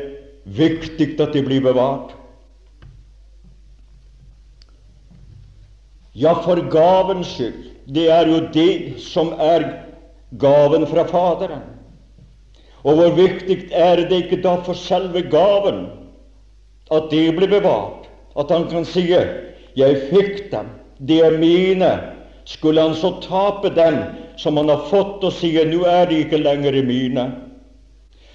viktig 0.46 1.16
at 1.22 1.34
de 1.34 1.42
blir 1.42 1.64
bevart. 1.64 2.12
Ja, 6.14 6.34
for 6.44 6.62
gavens 6.70 7.28
skyld. 7.34 7.72
Det 7.94 8.10
er 8.12 8.28
jo 8.28 8.44
det 8.54 9.02
som 9.02 9.34
er 9.40 9.66
gaven 10.40 10.86
fra 10.88 11.08
Faderen. 11.10 11.64
Og 12.84 12.96
hvor 12.96 13.16
viktig 13.16 13.70
er 13.72 13.96
det 13.96 14.12
ikke 14.26 14.42
da 14.44 14.58
for 14.64 14.76
selve 14.76 15.24
gaven 15.32 15.86
at 16.92 17.10
det 17.12 17.32
blir 17.36 17.48
bevart? 17.48 18.10
At 18.40 18.52
han 18.52 18.68
kan 18.70 18.86
si 18.86 19.08
'Jeg 19.76 19.98
fikk 20.10 20.52
dem, 20.52 20.68
de 21.08 21.22
er 21.22 21.38
mine'. 21.38 22.00
Skulle 22.46 22.82
han 22.82 22.96
så 22.96 23.14
tape 23.22 23.70
dem 23.76 23.98
som 24.38 24.58
han 24.58 24.70
har 24.70 24.86
fått, 24.90 25.24
og 25.24 25.32
si 25.32 25.52
'Nå 25.54 25.86
er 25.86 26.06
de 26.06 26.24
ikke 26.24 26.38
lenger 26.38 26.84
mine', 26.84 27.32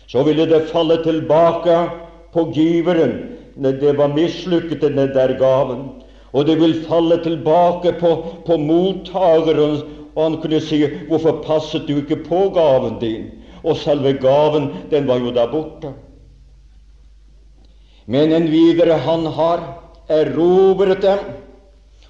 så 0.06 0.22
ville 0.22 0.46
det 0.46 0.70
falle 0.72 1.02
tilbake 1.04 1.90
på 2.32 2.52
giveren. 2.54 3.36
Det 3.56 3.98
var 3.98 4.08
mislykket, 4.08 4.80
den 4.80 4.96
der 4.96 5.38
gaven. 5.38 5.88
Og 6.32 6.46
det 6.46 6.60
vil 6.60 6.84
falle 6.88 7.22
tilbake 7.22 7.92
på, 8.00 8.26
på 8.46 8.56
mottakeren, 8.56 9.82
og 10.14 10.22
han 10.22 10.40
kunne 10.40 10.60
si 10.60 10.84
'Hvorfor 10.86 11.42
passet 11.42 11.88
du 11.88 11.96
ikke 11.96 12.24
på 12.24 12.50
gaven 12.54 12.98
din?' 13.00 13.30
Og 13.64 13.76
selve 13.76 14.12
gaven, 14.12 14.70
den 14.90 15.08
var 15.08 15.18
jo 15.18 15.30
der 15.34 15.50
borte. 15.50 15.92
Men 18.06 18.32
en 18.32 18.50
videre 18.50 18.98
han 18.98 19.26
har 19.26 19.87
erobret 20.08 21.02
dem 21.04 21.24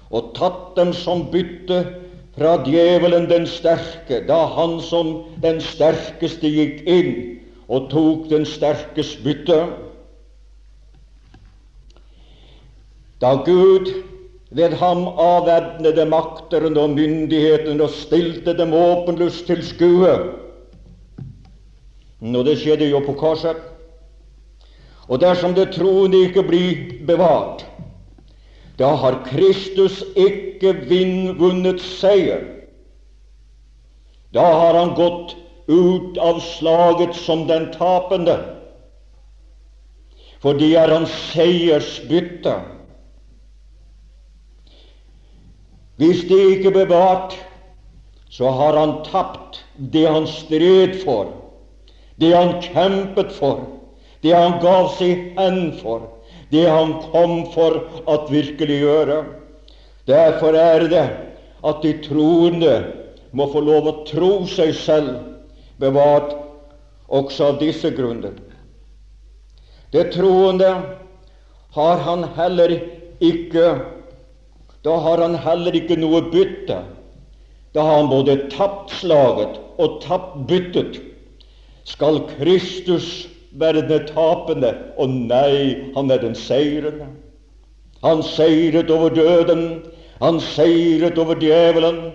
og 0.09 0.31
tatt 0.37 0.75
dem 0.77 0.93
som 0.95 1.27
bytte 1.31 1.83
fra 2.39 2.55
djevelen 2.63 3.27
den 3.29 3.45
sterke, 3.47 4.21
da 4.27 4.45
han 4.55 4.79
som 4.81 5.11
den 5.43 5.59
sterkeste 5.61 6.49
gikk 6.49 6.85
inn 6.87 7.11
og 7.69 7.89
tok 7.91 8.29
den 8.31 8.47
sterkes 8.47 9.13
bytte. 9.23 9.59
Da 13.19 13.35
Gud 13.45 13.91
ved 14.55 14.73
ham 14.79 15.07
avvæpnede 15.19 16.05
makterne 16.09 16.79
og 16.79 16.95
myndighetene 16.95 17.83
og 17.83 17.93
stilte 17.93 18.55
dem 18.57 18.73
åpenlyst 18.73 19.45
til 19.45 19.61
skue. 19.65 20.15
Og 22.19 22.45
det 22.45 22.57
skjedde 22.59 22.87
jo 22.89 23.03
på 23.05 23.13
korset. 23.19 23.59
Og 25.09 25.21
dersom 25.21 25.53
det 25.57 25.71
troende 25.73 26.23
ikke 26.27 26.43
blir 26.45 27.05
bevart, 27.05 27.65
da 28.79 28.93
har 28.95 29.19
Kristus 29.27 29.99
ikke 30.15 30.71
vunnet 31.39 31.81
seier. 31.83 32.45
Da 34.31 34.45
har 34.45 34.77
han 34.77 34.93
gått 34.95 35.35
ut 35.67 36.17
av 36.17 36.39
slaget 36.39 37.15
som 37.17 37.43
den 37.49 37.67
tapende, 37.75 38.37
for 40.39 40.55
det 40.55 40.69
er 40.79 40.93
hans 40.93 41.11
seiersbytte. 41.33 42.53
Hvis 45.99 46.23
det 46.29 46.39
ikke 46.53 46.71
bevart, 46.71 47.35
så 48.31 48.53
har 48.55 48.77
han 48.79 49.01
tapt 49.03 49.59
det 49.91 50.05
han 50.07 50.29
stred 50.31 51.01
for, 51.03 51.33
det 52.15 52.31
han 52.31 52.55
kjempet 52.63 53.35
for, 53.35 53.65
det 54.23 54.31
han 54.31 54.61
gav 54.63 54.93
seg 54.95 55.35
hen 55.35 55.73
for, 55.81 56.07
det 56.49 56.65
han 56.69 56.95
kom 57.11 57.43
for 57.53 57.81
at 58.09 58.31
virkeliggjøre. 58.31 59.23
Derfor 60.09 60.57
er 60.57 60.87
det 60.89 61.05
at 61.63 61.83
de 61.83 61.93
troende 62.05 62.75
må 63.31 63.49
få 63.51 63.61
lov 63.61 63.89
å 63.89 63.97
tro 64.09 64.31
seg 64.49 64.73
selv 64.73 65.19
bevart 65.81 66.33
også 67.09 67.51
av 67.51 67.59
disse 67.61 67.91
grunner. 67.93 68.33
Det 69.93 70.09
troende 70.13 70.71
har 71.75 72.01
han 72.05 72.25
heller 72.37 72.73
ikke 73.19 73.69
da 74.83 74.95
har 75.03 75.21
han 75.21 75.35
heller 75.35 75.75
ikke 75.75 75.97
noe 75.99 76.21
bytte. 76.31 76.77
Da 77.75 77.83
har 77.83 77.99
han 77.99 78.11
både 78.11 78.37
tapt 78.53 78.93
slaget 79.01 79.59
og 79.79 79.99
tapt 80.05 80.37
byttet. 80.49 81.01
Skal 81.89 82.21
Kristus 82.37 83.27
være 83.57 83.87
den 83.89 84.07
tapende? 84.07 84.73
Og 84.97 85.09
nei, 85.09 85.91
han 85.95 86.11
er 86.11 86.21
den 86.21 86.35
seirende. 86.35 87.09
Han 88.03 88.23
seiret 88.23 88.91
over 88.91 89.09
døden. 89.09 89.81
Han 90.21 90.39
seiret 90.39 91.17
over 91.17 91.35
djevelen. 91.39 92.11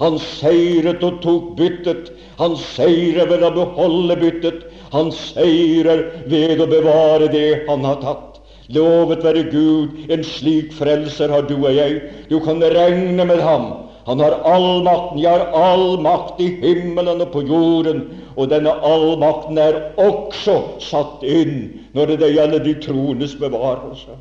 Han 0.00 0.18
seiret 0.18 1.02
og 1.04 1.20
tok 1.22 1.56
byttet. 1.58 2.10
Han 2.38 2.56
seirer 2.56 3.28
ved 3.28 3.44
å 3.44 3.52
beholde 3.54 4.16
byttet. 4.16 4.64
Han 4.94 5.12
seirer 5.12 6.06
ved 6.30 6.62
å 6.62 6.68
bevare 6.70 7.28
det 7.30 7.66
han 7.68 7.84
har 7.84 8.00
tatt. 8.02 8.40
Lovet 8.70 9.24
være 9.26 9.48
Gud, 9.50 9.96
en 10.14 10.22
slik 10.24 10.70
frelser 10.76 11.32
har 11.34 11.42
du 11.48 11.56
og 11.58 11.72
jeg. 11.74 12.00
Du 12.30 12.38
kan 12.42 12.62
regne 12.62 13.26
med 13.26 13.42
ham. 13.42 13.72
Han 14.06 14.22
har 14.22 14.38
all 14.46 14.82
makten. 14.86 15.18
Jeg 15.20 15.30
har 15.30 15.50
all 15.54 15.98
makt 16.02 16.40
i 16.40 16.48
himmelen 16.62 17.20
og 17.20 17.32
på 17.34 17.42
jorden. 17.46 18.06
Og 18.40 18.48
denne 18.48 18.72
allmakten 18.72 19.58
er 19.60 19.78
også 20.00 20.56
satt 20.80 21.24
inn 21.28 21.56
når 21.92 22.14
det 22.16 22.30
gjelder 22.32 22.62
de 22.64 22.72
troendes 22.80 23.34
bevarelse. 23.36 24.16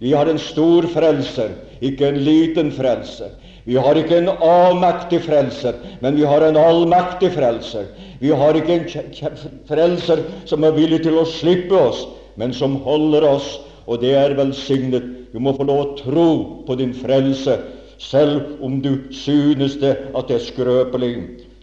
Vi 0.00 0.14
har 0.16 0.28
en 0.28 0.40
stor 0.40 0.86
frelser, 0.90 1.52
ikke 1.84 2.08
en 2.08 2.22
liten 2.24 2.72
frelser. 2.72 3.36
Vi 3.64 3.76
har 3.80 3.96
ikke 3.96 4.16
en 4.18 4.32
avmektig 4.32 5.22
frelser, 5.24 5.76
men 6.00 6.16
vi 6.16 6.24
har 6.28 6.44
en 6.44 6.58
allmektig 6.60 7.30
frelser. 7.36 7.86
Vi 8.20 8.32
har 8.32 8.56
ikke 8.56 8.80
en 8.80 9.30
frelser 9.68 10.24
som 10.48 10.64
er 10.64 10.76
villig 10.76 11.02
til 11.04 11.16
å 11.20 11.28
slippe 11.28 11.76
oss, 11.76 12.02
men 12.40 12.52
som 12.52 12.80
holder 12.84 13.24
oss, 13.28 13.54
og 13.86 14.00
det 14.00 14.16
er 14.18 14.36
velsignet. 14.36 15.04
Du 15.32 15.40
må 15.40 15.54
få 15.56 15.68
lov 15.68 15.80
å 15.84 15.96
tro 16.00 16.28
på 16.66 16.76
din 16.80 16.92
frelse, 16.96 17.58
selv 18.00 18.60
om 18.64 18.80
du 18.84 19.08
synes 19.14 19.78
det 19.80 19.96
at 20.12 20.28
det 20.28 20.40
er 20.40 20.48
skrøpelig. 20.48 21.14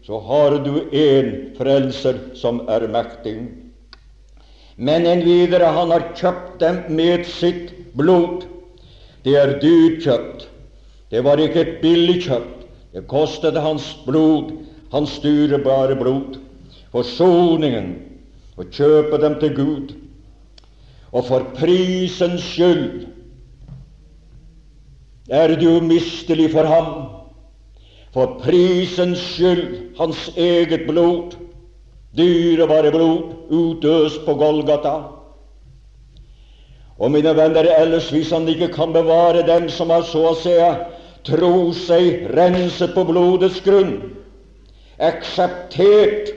Så 0.06 0.20
har 0.20 0.58
du 0.66 0.90
en 0.92 1.32
frelser 1.58 2.18
som 2.36 2.64
er 2.70 2.88
mektig. 2.90 3.36
Men 4.76 5.06
en 5.06 5.22
videre, 5.26 5.70
han 5.76 5.92
har 5.94 6.08
kjøpt 6.18 6.60
dem 6.64 6.82
med 6.98 7.26
sitt 7.30 7.74
blod. 7.98 8.48
Det 9.24 9.36
er 9.38 9.58
dyrt 9.62 10.02
kjøpt. 10.06 10.48
Det 11.12 11.22
var 11.24 11.42
ikke 11.42 11.62
et 11.62 11.76
billig 11.84 12.22
kjøpt. 12.26 12.66
Det 12.92 13.06
kostet 13.08 13.60
hans 13.62 13.94
blod, 14.08 14.52
hans 14.92 15.14
styrebare 15.20 15.96
blod. 16.00 16.40
Forsoningen, 16.92 17.94
å 18.58 18.66
kjøpe 18.68 19.22
dem 19.22 19.38
til 19.40 19.54
Gud 19.56 19.94
og 21.12 21.26
for 21.28 21.48
prisens 21.58 22.44
skyld 22.54 23.08
er 25.32 25.56
du 25.60 25.80
mistelig 25.84 26.50
for 26.52 26.68
ham. 26.68 26.92
For 28.12 28.36
prisens 28.43 29.21
skyld, 29.36 29.95
hans 29.97 30.30
eget 30.36 30.84
blod, 30.88 31.38
dyrebare 32.17 32.91
blod, 32.91 33.36
utøst 33.50 34.26
på 34.26 34.36
Golgata. 34.36 34.95
Og 37.00 37.12
mine 37.12 37.32
venner, 37.38 37.69
ellers 37.80 38.10
hvis 38.12 38.34
han 38.36 38.50
ikke 38.52 38.74
kan 38.76 38.91
bevare 38.93 39.45
dem 39.47 39.69
som 39.71 39.89
har 39.89 40.04
så 40.06 40.26
å 40.32 40.36
se 40.38 40.58
tro 41.26 41.71
seg 41.78 42.28
renset 42.36 42.93
på 42.93 43.06
blodets 43.08 43.62
grunn, 43.65 43.95
akseptert 45.02 46.34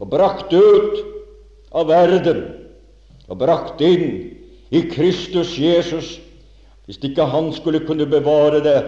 og 0.00 0.10
brakt 0.12 0.52
ut 0.52 1.00
av 1.72 1.88
verden, 1.88 2.42
og 3.30 3.40
brakt 3.40 3.80
inn 3.84 4.08
i 4.70 4.82
Kristus 4.90 5.56
Jesus. 5.58 6.16
Hvis 6.86 7.00
ikke 7.02 7.24
Han 7.26 7.52
skulle 7.52 7.80
kunne 7.86 8.06
bevare 8.06 8.60
det 8.62 8.78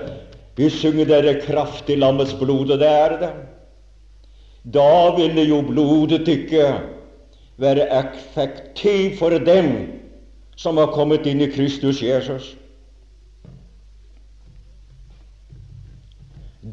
Vi 0.59 0.71
synger 0.71 1.07
dere 1.07 1.37
kraft 1.40 1.90
i 1.90 1.97
lammets 1.97 2.35
blod, 2.35 2.73
og 2.75 2.81
det 2.81 2.88
er 2.90 3.12
det. 3.21 3.31
Da 4.75 5.14
ville 5.16 5.44
jo 5.47 5.61
blodet 5.62 6.27
ikke 6.29 6.73
være 7.62 7.87
effektiv 8.01 9.16
for 9.21 9.31
dem 9.31 9.71
som 10.59 10.81
har 10.83 10.90
kommet 10.90 11.27
inn 11.31 11.40
i 11.44 11.51
Kristus 11.51 12.03
Jesus. 12.03 12.57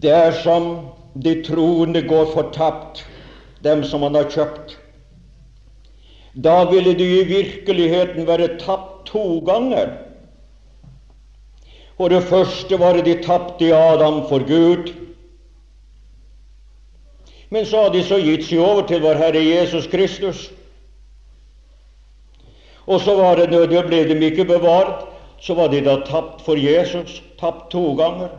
Dersom 0.02 0.90
de 1.22 1.36
troende 1.46 2.02
går 2.10 2.34
fortapt, 2.34 3.06
dem 3.64 3.84
som 3.86 4.02
han 4.02 4.18
har 4.18 4.32
kjøpt, 4.34 4.80
da 6.36 6.64
ville 6.70 6.98
de 6.98 7.06
i 7.20 7.28
virkeligheten 7.30 8.26
være 8.28 8.58
tapt 8.60 9.06
to 9.14 9.40
ganger. 9.46 9.94
For 11.98 12.12
det 12.12 12.24
første 12.28 12.80
var 12.80 13.00
de 13.00 13.16
tapte 13.24 13.70
i 13.70 13.72
Adam 13.72 14.26
for 14.30 14.44
Gud. 14.48 14.92
Men 17.50 17.66
så 17.66 17.86
hadde 17.86 17.98
de 17.98 18.04
så 18.04 18.20
gitt 18.20 18.48
seg 18.50 18.60
over 18.60 18.88
til 18.88 19.04
vår 19.04 19.20
Herre 19.22 19.44
Jesus 19.44 19.88
Kristus. 19.88 20.50
Og 22.86 23.00
så 23.02 23.16
var 23.18 23.40
det 23.40 23.50
det 23.72 23.86
ble 23.88 24.02
de 24.10 24.18
ikke 24.28 24.46
bevart, 24.46 25.06
så 25.40 25.54
var 25.54 25.72
de 25.72 25.82
da 25.86 26.00
tapt 26.06 26.44
for 26.46 26.60
Jesus, 26.60 27.22
tapt 27.40 27.72
to 27.72 27.94
ganger. 27.98 28.34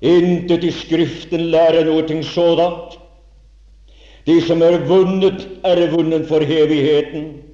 Intet 0.00 0.64
i 0.64 0.72
Skriften 0.72 1.50
lærer 1.52 1.84
noe 1.86 2.22
sådant. 2.22 2.98
De 4.26 4.40
som 4.44 4.62
er 4.62 4.78
vunnet, 4.86 5.46
er 5.64 5.90
vunnet 5.90 6.26
for 6.28 6.42
evigheten. 6.42 7.47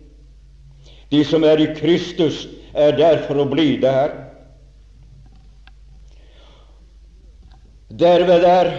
De 1.11 1.25
som 1.25 1.45
er 1.45 1.61
i 1.61 1.73
Kristus, 1.77 2.47
er 2.75 2.97
der 2.97 3.23
for 3.29 3.39
å 3.39 3.47
bli 3.47 3.77
der. 3.83 4.15
Derved 7.95 8.45
er 8.49 8.73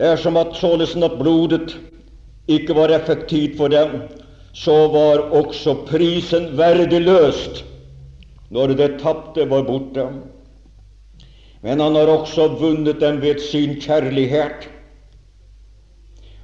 det 0.00 0.06
er 0.08 0.16
som 0.16 0.36
at 0.40 0.54
således 0.56 0.94
at 0.96 1.18
blodet 1.20 1.74
ikke 2.48 2.72
var 2.72 2.92
effektivt 2.94 3.58
for 3.58 3.68
dem, 3.68 3.98
så 4.56 4.88
var 4.88 5.26
også 5.36 5.74
prisen 5.90 6.46
verdiløst 6.56 7.62
når 8.50 8.72
det 8.78 8.88
tapte 9.02 9.44
var 9.50 9.66
borte. 9.68 10.06
Men 11.60 11.84
han 11.84 11.98
har 12.00 12.08
også 12.08 12.48
vunnet 12.62 13.00
dem 13.00 13.20
ved 13.20 13.42
sin 13.44 13.76
kjærlighet. 13.80 14.70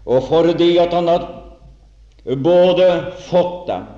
Og 0.05 0.29
fordi 0.29 0.77
at 0.79 0.93
han 0.93 1.09
har 1.09 1.25
både 2.45 2.91
fått 3.31 3.67
dem 3.73 3.96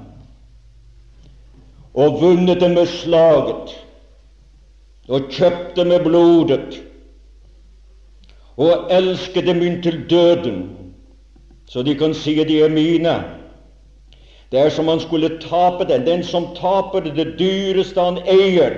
og 1.98 2.20
vunnet 2.20 2.60
dem 2.62 2.76
med 2.78 2.86
slaget 2.86 3.72
og 5.08 5.30
kjøpt 5.34 5.74
dem 5.76 5.90
med 5.90 6.04
blodet 6.04 6.78
og 8.58 8.90
elsket 8.90 9.46
dem 9.46 9.62
inntil 9.62 10.00
døden, 10.10 10.62
så 11.66 11.82
de 11.82 11.94
kan 11.98 12.14
si 12.14 12.34
de 12.44 12.60
er 12.62 12.72
mine. 12.74 13.14
Det 14.50 14.60
er 14.60 14.70
som 14.70 14.88
han 14.88 15.00
skulle 15.00 15.38
tape 15.38 15.84
den. 15.84 16.06
Den 16.06 16.24
som 16.24 16.48
taper 16.56 17.00
det, 17.04 17.14
det 17.16 17.38
dyreste 17.38 18.00
han 18.00 18.18
eier. 18.26 18.74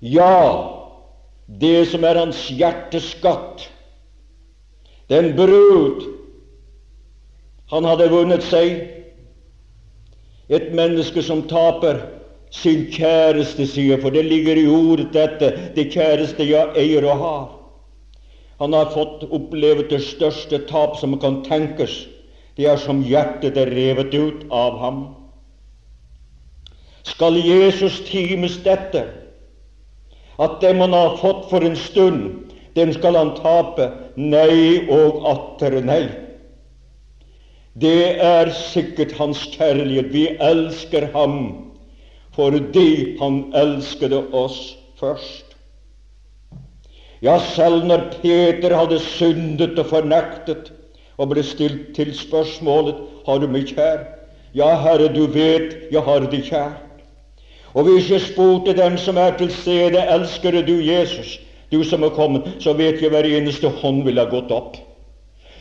Ja, 0.00 0.66
det 1.60 1.88
som 1.88 2.04
er 2.04 2.18
hans 2.18 2.48
hjerteskatt, 2.48 3.68
den 5.10 5.34
brud 5.36 6.06
han 7.70 7.84
hadde 7.84 8.10
vunnet 8.10 8.42
seg. 8.46 8.99
Et 10.50 10.72
menneske 10.74 11.22
som 11.22 11.44
taper 11.46 12.00
sin 12.50 12.88
kjæreste, 12.90 13.66
sier, 13.70 14.00
for 14.02 14.10
det 14.10 14.24
ligger 14.26 14.58
i 14.58 14.66
ordet 14.66 15.12
dette, 15.14 15.52
det 15.76 15.90
kjæreste 15.94 16.46
jeg 16.48 16.74
eier 16.78 17.06
og 17.06 17.22
har. 17.22 17.44
Han 18.60 18.74
har 18.74 18.90
fått 18.92 19.22
oppleve 19.30 19.86
det 19.88 20.02
største 20.04 20.58
tap 20.68 20.98
som 21.00 21.14
kan 21.22 21.40
tenkes. 21.46 22.02
Det 22.58 22.66
er 22.66 22.80
som 22.82 23.04
hjertet 23.06 23.56
er 23.56 23.70
revet 23.72 24.12
ut 24.12 24.42
av 24.50 24.76
ham. 24.82 24.98
Skal 27.06 27.38
Jesus 27.40 28.02
times 28.04 28.58
dette, 28.66 29.06
at 30.40 30.58
det 30.60 30.74
man 30.76 30.92
har 30.92 31.16
fått 31.22 31.46
for 31.48 31.64
en 31.64 31.78
stund, 31.78 32.50
den 32.76 32.92
skal 32.92 33.16
han 33.16 33.32
tape? 33.38 33.86
Nei 34.16 34.90
og 34.92 35.22
atter 35.30 35.78
nei. 35.84 36.02
Det 37.80 38.20
er 38.20 38.50
sikkert 38.52 39.12
hans 39.16 39.46
kjærlighet. 39.54 40.12
Vi 40.12 40.26
elsker 40.40 41.08
ham 41.14 41.66
fordi 42.34 43.16
han 43.18 43.42
elsket 43.56 44.12
oss 44.32 44.76
først. 45.00 45.56
Ja, 47.22 47.38
selv 47.38 47.84
når 47.84 48.04
Peter 48.22 48.76
hadde 48.76 48.98
syndet 48.98 49.78
og 49.78 49.90
fornektet 49.90 50.70
og 51.18 51.32
ble 51.32 51.42
stilt 51.44 51.90
til 51.96 52.14
spørsmålet 52.16 53.00
har 53.26 53.42
du 53.42 53.48
meg 53.50 53.68
kjær? 53.68 54.06
Ja, 54.56 54.70
Herre, 54.80 55.10
du 55.12 55.26
vet 55.26 55.92
jeg 55.92 56.04
har 56.06 56.24
deg 56.32 56.46
kjær. 56.48 56.78
Og 57.74 57.86
hvis 57.86 58.08
jeg 58.10 58.24
spurte 58.24 58.74
dem 58.74 58.96
som 58.98 59.18
er 59.20 59.36
til 59.38 59.52
stede, 59.52 60.00
elsker 60.00 60.62
du 60.66 60.74
Jesus, 60.80 61.38
du 61.72 61.84
som 61.84 62.02
er 62.02 62.14
kommet, 62.16 62.48
så 62.58 62.72
vet 62.72 63.02
jeg 63.02 63.12
hver 63.12 63.28
eneste 63.28 63.68
hånd 63.82 64.02
ville 64.06 64.24
ha 64.24 64.30
gått 64.30 64.50
opp. 64.50 64.80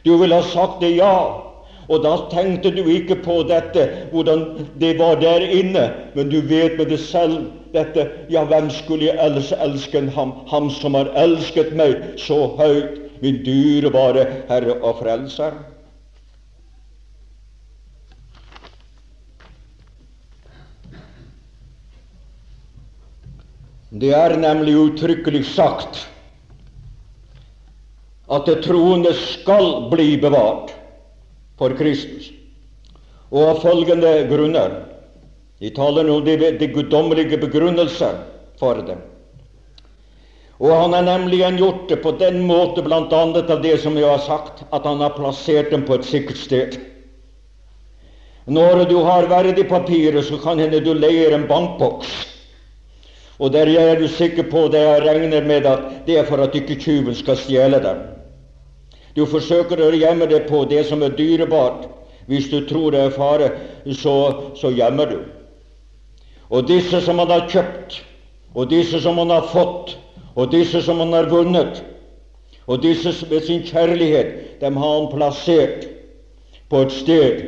Du 0.06 0.16
ville 0.18 0.36
ha 0.36 0.46
sagt 0.48 0.82
det 0.82 0.96
ja. 0.96 1.49
Og 1.89 2.04
da 2.06 2.12
tenkte 2.30 2.69
du 2.73 2.84
ikke 2.86 3.17
på 3.25 3.39
dette, 3.49 3.88
hvordan 4.12 4.67
det 4.82 4.93
var 4.99 5.17
der 5.21 5.41
inne, 5.41 5.88
men 6.13 6.30
du 6.30 6.38
vet 6.45 6.78
med 6.78 6.91
det 6.93 6.99
selv 7.02 7.49
dette 7.73 8.06
Ja, 8.30 8.43
hvem 8.45 8.69
skulle 8.73 9.10
jeg 9.10 9.17
ellers 9.21 9.52
elske 9.58 9.97
enn 9.97 10.12
ham, 10.13 10.34
ham 10.49 10.69
som 10.73 10.97
har 10.97 11.10
elsket 11.17 11.73
meg 11.78 11.97
så 12.21 12.54
høyt, 12.62 13.02
min 13.21 13.41
dyrebare 13.45 14.25
Herre 14.49 14.78
og 14.80 15.02
Frelser? 15.02 15.58
Det 23.89 24.13
er 24.13 24.38
nemlig 24.38 24.75
uttrykkelig 24.78 25.41
sagt 25.49 26.04
at 28.30 28.45
det 28.45 28.60
troende 28.62 29.10
skal 29.17 29.89
bli 29.89 30.13
bevart 30.21 30.75
for 31.60 31.76
Kristus. 31.78 32.32
Og 33.30 33.43
av 33.52 33.62
følgende 33.62 34.15
grunner. 34.32 34.80
De 35.60 35.69
taler 35.76 36.08
nå 36.08 36.22
de, 36.24 36.38
de 36.56 36.67
guddommelige 36.72 37.38
begrunnelser 37.41 38.22
for 38.60 38.80
det. 38.88 38.95
Og 40.60 40.72
han 40.76 40.93
har 40.95 41.06
nemlig 41.08 41.39
gjort 41.60 41.88
det 41.88 42.02
på 42.04 42.12
den 42.19 42.41
måte, 42.48 42.84
bl.a. 42.84 43.00
av 43.00 43.62
det 43.63 43.78
som 43.80 43.95
jeg 43.98 44.08
har 44.08 44.24
sagt, 44.24 44.63
at 44.72 44.88
han 44.88 45.00
har 45.04 45.15
plassert 45.15 45.72
dem 45.72 45.86
på 45.88 46.00
et 46.00 46.08
sikkert 46.08 46.39
sted. 46.39 46.80
Når 48.50 48.86
du 48.89 48.98
har 49.06 49.30
verdipapirer, 49.30 50.22
så 50.22 50.39
kan 50.41 50.60
hende 50.60 50.82
du 50.84 50.93
leier 50.93 51.36
en 51.36 51.48
bankboks. 51.48 52.12
Og 53.39 53.54
der 53.54 53.72
er 53.72 54.00
du 54.00 54.08
sikker 54.12 54.50
på 54.52 54.67
det 54.72 54.82
jeg 54.84 55.04
regner 55.06 55.45
med 55.48 55.67
at 55.67 55.84
det 56.08 56.17
er 56.19 56.28
for 56.28 56.41
at 56.43 56.56
ikke 56.56 56.76
tyven 56.82 57.15
skal 57.15 57.38
stjele 57.39 57.80
dem. 57.84 58.02
Du 59.20 59.26
forsøker 59.28 59.82
å 59.84 59.92
gjemme 59.92 60.30
det 60.32 60.46
på 60.48 60.64
det 60.72 60.86
som 60.88 61.04
er 61.04 61.12
dyrebart. 61.18 61.90
Hvis 62.30 62.48
du 62.48 62.62
tror 62.70 62.94
det 62.94 63.02
er 63.04 63.16
fare, 63.16 63.50
så, 64.00 64.16
så 64.56 64.72
gjemmer 64.72 65.10
du. 65.12 65.18
Og 66.50 66.70
disse 66.70 67.02
som 67.04 67.20
han 67.20 67.34
har 67.34 67.50
kjøpt, 67.52 67.98
og 68.56 68.70
disse 68.72 69.02
som 69.04 69.20
han 69.20 69.34
har 69.34 69.50
fått, 69.52 69.98
og 70.40 70.54
disse 70.54 70.80
som 70.86 71.02
han 71.04 71.12
har 71.14 71.28
vunnet, 71.30 71.82
og 72.70 72.80
disse 72.86 73.12
med 73.28 73.44
sin 73.44 73.66
kjærlighet, 73.66 74.62
dem 74.62 74.78
har 74.80 74.96
han 74.96 75.12
plassert 75.12 75.88
på 76.70 76.86
et 76.86 76.94
sted 76.94 77.44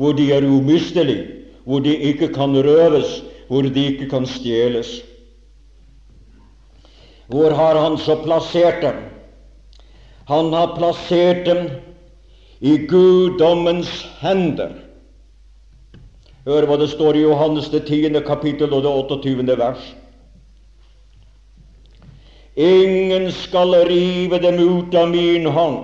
hvor 0.00 0.16
de 0.16 0.30
er 0.32 0.48
umistelige, 0.48 1.28
hvor 1.68 1.84
de 1.84 1.92
ikke 2.10 2.32
kan 2.34 2.56
røves, 2.66 3.20
hvor 3.46 3.62
de 3.68 3.86
ikke 3.92 4.08
kan 4.10 4.26
stjeles. 4.26 4.96
Hvor 7.28 7.52
har 7.54 7.78
han 7.78 8.00
så 8.00 8.16
plassert 8.24 8.82
dem? 8.82 9.04
Han 10.32 10.52
har 10.52 10.76
plassert 10.76 11.44
dem 11.44 11.66
i 12.64 12.78
guddommens 12.88 13.90
hender. 14.22 14.70
Hør 16.46 16.64
hva 16.70 16.78
det 16.80 16.88
står 16.94 17.18
i 17.18 17.24
Johannes 17.26 17.68
det 17.68 17.82
10. 17.84 18.22
kapittel 18.24 18.72
og 18.72 18.86
det 18.86 18.94
28. 19.20 19.58
vers. 19.60 19.82
Ingen 22.56 23.28
skal 23.32 23.76
rive 23.90 24.40
dem 24.40 24.56
ut 24.56 24.96
av 24.96 25.12
min 25.12 25.52
hånd. 25.52 25.78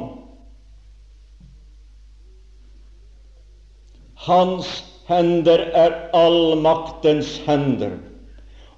Hans 4.29 4.71
hender 5.13 5.69
er 5.77 5.99
allmaktens 6.17 7.37
hender. 7.45 7.99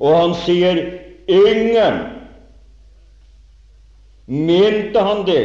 Og 0.02 0.18
han 0.18 0.40
sier 0.42 0.82
ingen 1.30 2.02
Mente 4.30 5.00
han 5.02 5.24
det? 5.26 5.44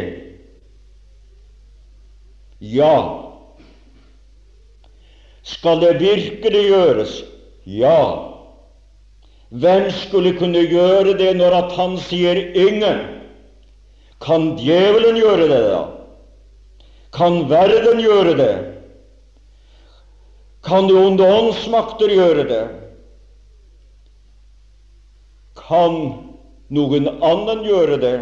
Ja. 2.59 2.97
Skal 5.41 5.81
det 5.81 5.97
virkelig 5.99 6.61
gjøres? 6.69 7.15
Ja. 7.65 7.97
Hvem 9.49 9.89
skulle 9.89 10.35
kunne 10.37 10.61
gjøre 10.69 11.17
det 11.17 11.31
når 11.39 11.57
at 11.63 11.75
han 11.79 11.97
sier 11.97 12.37
ingen? 12.53 13.01
Kan 14.21 14.53
djevelen 14.61 15.17
gjøre 15.17 15.49
det, 15.49 15.59
da? 15.65 15.81
Kan 17.15 17.45
verden 17.49 18.05
gjøre 18.05 18.37
det? 18.37 18.53
Kan 20.65 20.89
de 20.89 20.97
onde 20.97 21.25
åndsmakter 21.25 22.13
gjøre 22.13 22.45
det? 22.49 22.63
Kan 25.57 26.01
noen 26.69 27.09
annen 27.17 27.65
gjøre 27.65 28.01
det? 28.01 28.17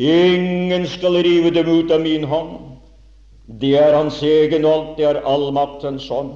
Ingen 0.00 0.86
skal 0.88 1.18
rive 1.22 1.50
dem 1.50 1.68
ut 1.68 1.90
av 1.92 2.00
min 2.00 2.24
hånd. 2.24 2.56
Det 3.60 3.74
er 3.76 3.92
hans 3.92 4.22
egen 4.24 4.64
ånd, 4.64 4.94
det 4.96 5.04
er 5.04 5.18
allmaktens 5.28 6.06
ånd. 6.10 6.30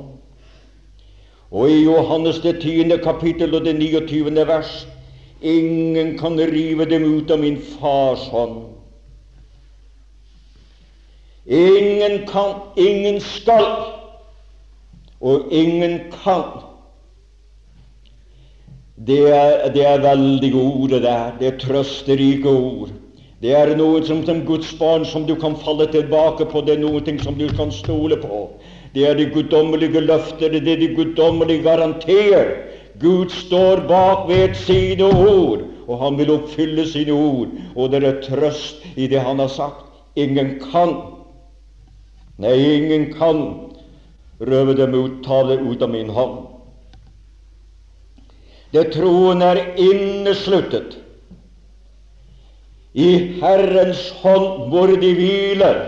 Og 1.54 1.70
i 1.70 1.84
Johannes 1.84 2.42
det 2.44 2.58
tiende 2.60 2.98
kapittel 3.00 3.54
og 3.56 3.64
det 3.64 3.76
29. 3.78 4.44
vers 4.48 4.82
ingen 5.40 6.18
kan 6.18 6.36
rive 6.36 6.84
dem 6.84 7.04
ut 7.04 7.30
av 7.30 7.40
min 7.40 7.56
fars 7.78 8.26
hånd. 8.28 8.60
Ingen 11.46 12.26
kan, 12.28 12.60
ingen 12.76 13.20
skal, 13.20 13.70
og 15.20 15.52
ingen 15.52 16.00
kan 16.24 16.60
Det 18.94 19.24
er, 19.28 19.72
det 19.74 19.82
er 19.86 20.00
veldige 20.00 20.54
ord, 20.54 20.90
der. 21.02 21.32
Det 21.38 21.46
er 21.46 21.58
trøsterike 21.58 22.48
ord. 22.48 22.92
Det 23.44 23.52
er 23.52 23.74
noe 23.76 23.98
som, 24.08 24.22
som 24.24 24.38
Guds 24.48 24.70
barn 24.78 25.02
som 25.04 25.26
du 25.28 25.34
kan 25.36 25.52
falle 25.60 25.84
tilbake 25.92 26.46
på. 26.48 26.62
Det 26.64 26.78
er 26.78 26.80
noe 26.80 27.02
som 27.20 27.34
du 27.36 27.44
kan 27.52 27.68
stole 27.76 28.16
på. 28.16 28.46
Det 28.94 29.04
er 29.04 29.18
de 29.18 29.26
guddommelige 29.34 30.00
løfter, 30.00 30.48
det 30.48 30.64
er 30.64 30.80
de 30.80 30.88
guddommelige 30.96 31.66
garantier. 31.66 32.54
Gud 33.02 33.28
står 33.28 33.84
bak 33.90 34.24
ved 34.30 34.56
sine 34.56 35.04
ord, 35.04 35.66
og 35.84 36.00
han 36.00 36.16
vil 36.16 36.32
oppfylle 36.38 36.86
sine 36.88 37.12
ord. 37.12 37.52
Og 37.76 37.92
det 37.92 38.00
er 38.08 38.22
trøst 38.24 38.80
i 38.96 39.10
det 39.12 39.20
han 39.20 39.44
har 39.44 39.52
sagt. 39.52 39.84
Ingen 40.16 40.56
kan, 40.62 40.96
nei, 42.40 42.56
ingen 42.78 43.10
kan 43.12 43.44
røve 44.40 44.72
dem 44.80 44.96
ut, 44.96 45.20
ta 45.26 45.44
det 45.50 45.60
ut 45.60 45.84
av 45.84 45.92
min 45.92 46.08
hånd. 46.08 46.46
Det 48.72 48.88
troen 48.96 49.44
er 49.44 49.66
innesluttet 49.76 51.03
i 52.94 53.10
Herrens 53.40 54.10
hånd 54.22 54.70
hvor 54.70 54.92
de 55.02 55.10
hviler. 55.18 55.80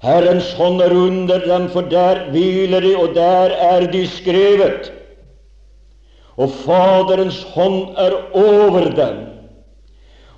Herrens 0.00 0.52
hånd 0.56 0.80
er 0.80 0.92
under 0.96 1.40
dem, 1.44 1.68
for 1.72 1.88
der 1.88 2.26
hviler 2.32 2.80
de, 2.80 2.94
og 2.96 3.14
der 3.16 3.52
er 3.52 3.86
de 3.92 4.06
skrevet. 4.08 4.92
Og 6.40 6.52
Faderens 6.62 7.42
hånd 7.52 7.96
er 8.00 8.16
over 8.32 8.92
dem. 8.96 9.18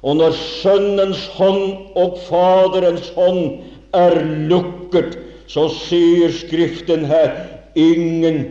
Og 0.03 0.17
når 0.19 0.35
Sønnens 0.35 1.27
hånd 1.37 1.95
og 1.95 2.19
Faderens 2.27 3.13
hånd 3.15 3.61
er 3.95 4.19
lukket, 4.51 5.19
så 5.47 5.69
sier 5.71 6.33
Skriften 6.35 7.05
her 7.07 7.35
ingen 7.79 8.43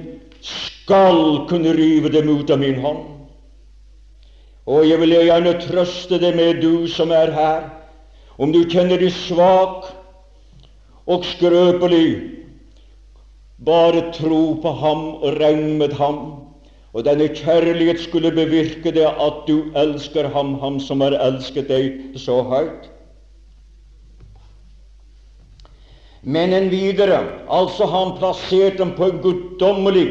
skal 0.41 1.43
kunne 1.49 1.75
rive 1.75 2.11
dem 2.13 2.29
ut 2.31 2.51
av 2.51 2.61
min 2.61 2.79
hånd. 2.79 3.03
Og 4.69 4.85
jeg 4.85 4.99
vil 5.01 5.15
gjerne 5.15 5.55
trøste 5.61 6.19
deg 6.21 6.35
med, 6.37 6.61
du 6.61 6.85
som 6.89 7.11
er 7.15 7.33
her, 7.33 7.65
om 8.37 8.53
du 8.53 8.61
kjenner 8.69 9.01
deg 9.01 9.13
svak 9.13 9.89
og 11.09 11.25
skrøpelig, 11.25 12.37
bare 13.65 14.07
tro 14.15 14.43
på 14.61 14.71
ham 14.81 15.03
og 15.21 15.41
regn 15.41 15.77
med 15.81 15.93
ham. 15.97 16.21
Og 16.91 17.05
denne 17.07 17.29
kjærlighet 17.31 18.01
skulle 18.03 18.33
bevirke 18.35 18.91
det 18.91 19.07
at 19.07 19.43
du 19.47 19.71
elsker 19.79 20.27
ham, 20.33 20.57
ham 20.59 20.79
som 20.83 21.01
har 21.01 21.15
elsket 21.15 21.69
deg 21.71 22.17
så 22.19 22.41
høyt. 22.43 22.89
Men 26.21 26.53
en 26.53 26.67
videre, 26.69 27.23
altså 27.49 27.87
han 27.89 28.17
plasserte 28.19 28.77
dem 28.83 28.91
på 28.97 29.09
en 29.09 29.21
guddommelig, 29.23 30.09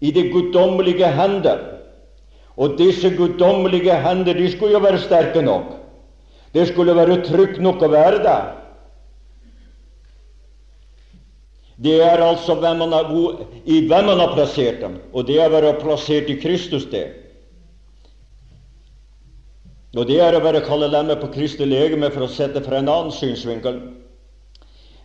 i 0.00 0.12
det 0.12 0.30
guddommelige 0.32 1.08
hender. 1.12 1.75
Og 2.56 2.78
disse 2.78 3.10
guddommelige 3.16 3.96
hender 4.00 4.34
de 4.34 4.46
skulle 4.52 4.72
jo 4.72 4.84
være 4.84 5.00
sterke 5.02 5.42
nok. 5.42 5.74
Det 6.54 6.68
skulle 6.68 6.96
være 6.96 7.20
trygt 7.24 7.60
nok 7.60 7.82
å 7.84 7.90
være 7.92 8.22
der. 8.24 8.46
Det 11.76 11.98
er 12.00 12.22
altså 12.24 12.54
hvem 12.56 12.80
har, 12.80 13.10
i 13.68 13.82
hvem 13.88 14.08
man 14.08 14.20
har 14.22 14.32
plassert 14.32 14.80
dem, 14.80 14.96
og 15.12 15.26
det 15.28 15.36
er 15.36 15.50
å 15.50 15.52
være 15.58 15.74
plassert 15.82 16.30
i 16.32 16.38
Kristus, 16.40 16.86
det. 16.88 17.10
Og 19.96 20.08
det 20.08 20.16
er 20.20 20.36
å 20.36 20.42
være 20.44 20.64
kalle 20.64 20.88
lemmet 20.92 21.20
på 21.20 21.28
Kristi 21.32 21.68
legeme 21.68 22.08
for 22.12 22.24
å 22.24 22.32
sette 22.32 22.64
fra 22.64 22.80
en 22.80 22.88
annen 22.88 23.12
synsvinkel. 23.12 23.78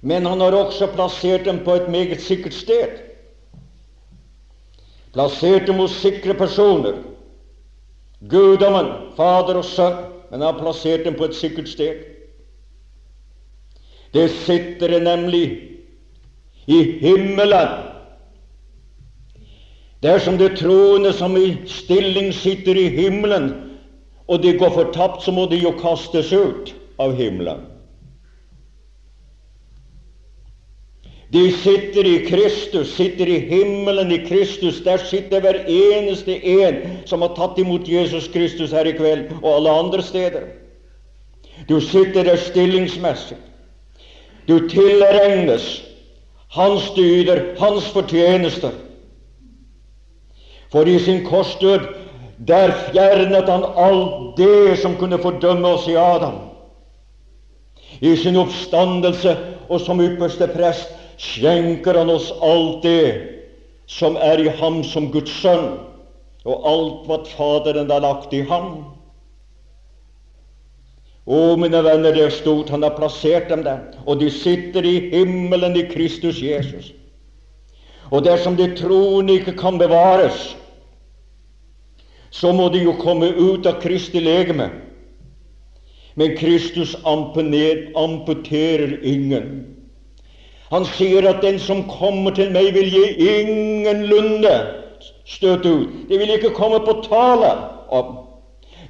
Men 0.01 0.25
han 0.25 0.41
har 0.41 0.55
også 0.55 0.89
plassert 0.95 1.45
dem 1.45 1.61
på 1.63 1.75
et 1.75 1.91
meget 1.91 2.23
sikkert 2.23 2.55
sted. 2.55 2.97
Plassert 5.11 5.67
dem 5.67 5.79
hos 5.83 5.99
sikre 5.99 6.35
personer. 6.39 6.97
Guddommen, 8.29 8.91
Fader 9.17 9.57
og 9.61 9.65
Sønn, 9.65 9.97
men 10.31 10.43
har 10.45 10.59
plassert 10.59 11.05
dem 11.05 11.17
på 11.17 11.25
et 11.27 11.35
sikkert 11.35 11.69
sted. 11.71 12.03
Det 14.13 14.27
sitter 14.43 14.99
nemlig 15.01 15.45
i 16.67 16.81
himmelen. 17.01 17.87
Det 20.01 20.11
er 20.11 20.21
som 20.21 20.37
det 20.37 20.55
troende 20.59 21.13
som 21.13 21.35
i 21.37 21.55
stilling 21.69 22.31
sitter 22.33 22.77
i 22.77 22.87
himmelen, 22.93 23.51
og 24.27 24.43
de 24.43 24.53
går 24.57 24.73
fortapt, 24.73 25.23
så 25.23 25.33
må 25.33 25.45
de 25.49 25.59
jo 25.61 25.73
kastes 25.81 26.31
ut 26.33 26.73
av 27.01 27.13
himmelen. 27.17 27.70
De 31.33 31.51
sitter 31.51 32.05
i 32.05 32.25
Kristus, 32.25 32.95
sitter 32.95 33.27
i 33.27 33.39
himmelen 33.39 34.11
i 34.11 34.17
Kristus. 34.25 34.81
Der 34.83 34.97
sitter 34.97 35.39
hver 35.39 35.63
eneste 35.67 36.35
en 36.43 36.81
som 37.05 37.21
har 37.23 37.31
tatt 37.37 37.59
imot 37.61 37.87
Jesus 37.87 38.27
Kristus 38.33 38.73
her 38.75 38.89
i 38.89 38.91
kveld, 38.97 39.29
og 39.39 39.55
alle 39.55 39.71
andre 39.71 40.03
steder. 40.03 40.49
Du 41.69 41.79
sitter 41.79 42.23
der 42.23 42.35
stillingsmessig. 42.35 43.37
Du 44.47 44.67
tilregnes 44.67 45.83
hans 46.51 46.91
dyder, 46.97 47.55
hans 47.59 47.87
fortjenester. 47.95 48.71
For 50.71 50.83
i 50.83 50.99
sin 50.99 51.25
korsdød, 51.25 51.79
der 52.47 52.71
fjernet 52.91 53.49
han 53.49 53.63
alt 53.77 54.37
det 54.37 54.79
som 54.79 54.95
kunne 54.99 55.19
fordømme 55.19 55.67
oss 55.67 55.87
i 55.87 55.95
Adam. 55.95 56.39
I 58.01 58.15
sin 58.15 58.35
oppstandelse 58.35 59.37
og 59.69 59.81
som 59.81 60.01
ypperste 60.01 60.47
prest 60.47 61.00
skjenker 61.21 61.97
han 61.99 62.09
oss 62.09 62.31
alt 62.41 62.81
det 62.83 63.05
som 63.91 64.15
er 64.17 64.41
i 64.41 64.49
ham 64.61 64.81
som 64.87 65.11
Guds 65.13 65.33
sønn, 65.41 65.75
og 66.47 66.65
alt 66.65 67.05
hva 67.05 67.19
Faderen 67.29 67.91
har 67.91 68.01
lagt 68.01 68.33
i 68.33 68.41
ham. 68.49 68.71
Å, 71.29 71.55
mine 71.61 71.83
venner, 71.85 72.15
det 72.15 72.23
er 72.25 72.33
stort. 72.33 72.71
Han 72.73 72.81
har 72.81 72.95
plassert 72.97 73.51
dem 73.51 73.61
der, 73.67 73.83
og 74.07 74.19
de 74.23 74.31
sitter 74.33 74.85
i 74.87 74.95
himmelen 75.11 75.77
i 75.77 75.85
Kristus 75.91 76.41
Jesus. 76.41 76.89
Og 78.11 78.25
dersom 78.25 78.57
de 78.57 78.71
troende 78.75 79.37
ikke 79.37 79.53
kan 79.59 79.77
bevares, 79.79 80.55
så 82.31 82.51
må 82.55 82.69
de 82.73 82.81
jo 82.81 82.95
komme 82.97 83.29
ut 83.37 83.67
av 83.69 83.77
Kristi 83.83 84.23
legeme. 84.23 84.71
Men 86.19 86.33
Kristus 86.39 86.95
amputerer 87.05 88.97
ingen. 89.07 89.80
Han 90.71 90.85
sier 90.85 91.27
at 91.29 91.41
'den 91.41 91.59
som 91.59 91.83
kommer 91.89 92.31
til 92.31 92.51
meg, 92.51 92.73
vil 92.73 92.91
gi 92.91 93.05
ingenlunde 93.39 94.67
støt 95.25 95.65
ut'. 95.65 96.07
Det 96.09 96.19
vil 96.19 96.31
ikke 96.31 96.49
komme 96.49 96.79
på 96.79 97.03
tale 97.09 97.51
om. 97.89 98.17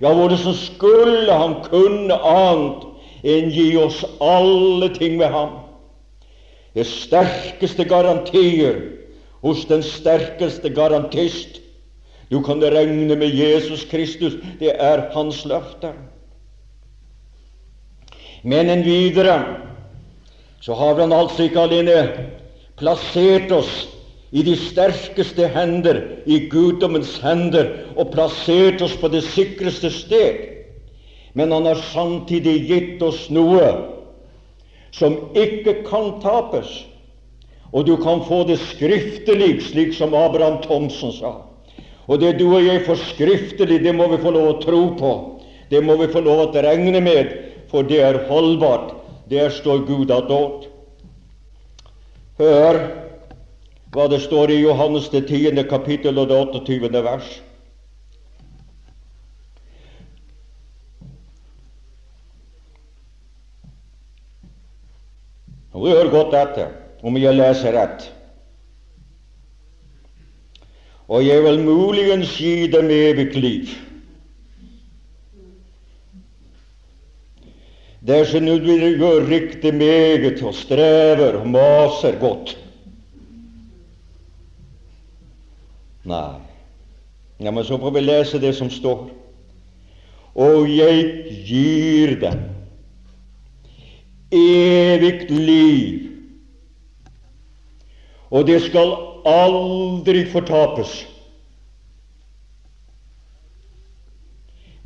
Ja, 0.02 0.14
hvordan 0.14 0.54
skulle 0.54 1.34
han 1.34 1.56
kunne 1.64 2.14
annet 2.14 2.86
enn 3.24 3.50
gi 3.50 3.78
oss 3.78 4.06
alle 4.22 4.90
ting 4.94 5.20
ved 5.20 5.28
ham? 5.28 5.50
Det 6.76 6.86
sterkeste 6.86 7.84
garantier 7.86 8.80
hos 9.42 9.66
den 9.66 9.84
sterkeste 9.84 10.70
garantist. 10.70 11.60
Du 12.32 12.42
kan 12.42 12.62
regne 12.64 13.16
med 13.16 13.34
Jesus 13.34 13.86
Kristus. 13.86 14.34
Det 14.60 14.72
er 14.80 15.10
hans 15.14 15.46
løfter. 15.46 15.94
Men 18.44 18.70
en 18.70 18.86
videre 18.86 19.44
så 20.62 20.74
har 20.78 21.00
han 21.00 21.14
altså 21.14 21.48
ikke 21.48 21.66
alene 21.66 21.98
plassert 22.78 23.52
oss 23.54 23.72
i 24.32 24.44
de 24.46 24.54
sterkeste 24.56 25.48
hender, 25.52 26.00
i 26.26 26.46
guddommens 26.52 27.18
hender, 27.20 27.72
og 27.98 28.14
plassert 28.14 28.82
oss 28.86 28.94
på 28.96 29.10
det 29.12 29.24
sikreste 29.28 29.92
sted. 29.92 30.46
Men 31.34 31.52
han 31.52 31.68
har 31.68 31.82
samtidig 31.92 32.56
gitt 32.70 33.04
oss 33.04 33.26
noe 33.34 33.68
som 34.96 35.18
ikke 35.36 35.82
kan 35.88 36.14
tapes. 36.24 36.70
Og 37.72 37.88
du 37.88 37.96
kan 38.00 38.24
få 38.28 38.44
det 38.48 38.60
skriftelig, 38.60 39.62
slik 39.72 39.94
som 39.96 40.16
Abraham 40.16 40.60
Thomsen 40.64 41.14
sa. 41.16 41.38
Og 42.12 42.20
det 42.20 42.36
du 42.40 42.50
og 42.50 42.64
jeg 42.64 42.84
får 42.88 43.00
skriftelig, 43.14 43.80
det 43.84 43.94
må 43.96 44.10
vi 44.12 44.20
få 44.20 44.34
lov 44.36 44.50
å 44.50 44.58
tro 44.64 44.82
på. 45.00 45.12
Det 45.72 45.80
må 45.84 45.96
vi 46.02 46.10
få 46.12 46.24
lov 46.24 46.44
å 46.44 46.64
regne 46.64 47.00
med, 47.04 47.32
for 47.72 47.88
det 47.88 48.02
er 48.04 48.26
holdbart. 48.28 49.01
Der 49.32 49.50
står 49.50 49.86
Gud 49.88 50.12
adårt. 50.12 50.66
Hør 52.36 52.80
hva 53.96 54.08
det 54.12 54.20
står 54.24 54.52
i 54.52 54.58
Johannes 54.60 55.08
det 55.12 55.22
tiende 55.30 55.64
kapittel 55.64 56.20
og 56.20 56.28
det 56.28 56.40
28. 56.52 56.90
vers. 57.06 57.30
Og 65.72 65.88
Hør 65.88 66.10
godt 66.12 66.36
etter, 66.36 66.74
om 67.04 67.16
jeg 67.16 67.36
leser 67.36 67.78
rett. 67.80 68.10
Og 71.08 71.24
jeg 71.24 71.44
vil 71.44 71.64
muligens 71.64 72.36
gi 72.36 72.68
dem 72.72 72.92
evig 72.92 73.32
liv. 73.40 73.72
Dersom 78.02 78.48
du 78.50 78.66
gjøre 78.66 79.28
riktig 79.30 79.74
meget 79.78 80.42
og 80.42 80.56
strever 80.58 81.38
og 81.38 81.50
maser 81.54 82.18
godt. 82.20 82.56
Nei. 86.10 86.40
Ja, 87.42 87.52
men 87.52 87.66
så 87.66 87.78
får 87.78 87.94
vi 87.94 88.02
lese 88.02 88.42
det 88.42 88.56
som 88.58 88.70
står. 88.74 89.10
Og 90.34 90.70
jeg 90.70 91.06
gir 91.46 92.16
dem 92.22 92.42
evig 94.32 95.28
liv, 95.30 96.08
og 98.32 98.48
det 98.48 98.62
skal 98.64 98.94
aldri 99.28 100.24
fortapes. 100.32 100.94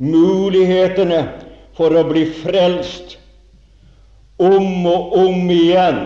Mulighetene 0.02 1.45
for 1.76 1.92
å 1.92 2.04
bli 2.08 2.24
frelst 2.42 3.16
om 4.40 4.86
og 4.88 5.16
om 5.20 5.50
igjen 5.52 6.00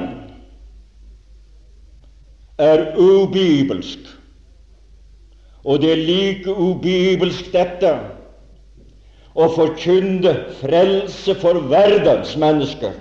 er 2.61 2.91
ubibelsk. 2.99 4.09
Og 5.65 5.83
det 5.83 5.93
er 5.93 6.03
like 6.09 6.51
ubibelsk 6.51 7.53
dette 7.53 7.93
å 9.35 9.47
forkynne 9.55 10.33
frelse 10.61 11.37
for 11.39 11.61
verdens 11.71 12.35
mennesker 12.41 12.97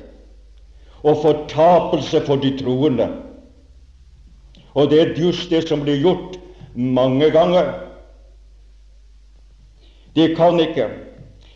og 1.00 1.22
fortapelse 1.24 2.22
for 2.28 2.42
de 2.44 2.52
troende. 2.60 3.08
Og 4.76 4.90
det 4.92 5.00
er 5.02 5.14
just 5.18 5.50
det 5.50 5.66
som 5.68 5.82
blir 5.82 6.02
gjort 6.04 6.38
mange 6.76 7.32
ganger. 7.34 7.72
De 10.16 10.28
kan 10.36 10.60
ikke. 10.60 11.09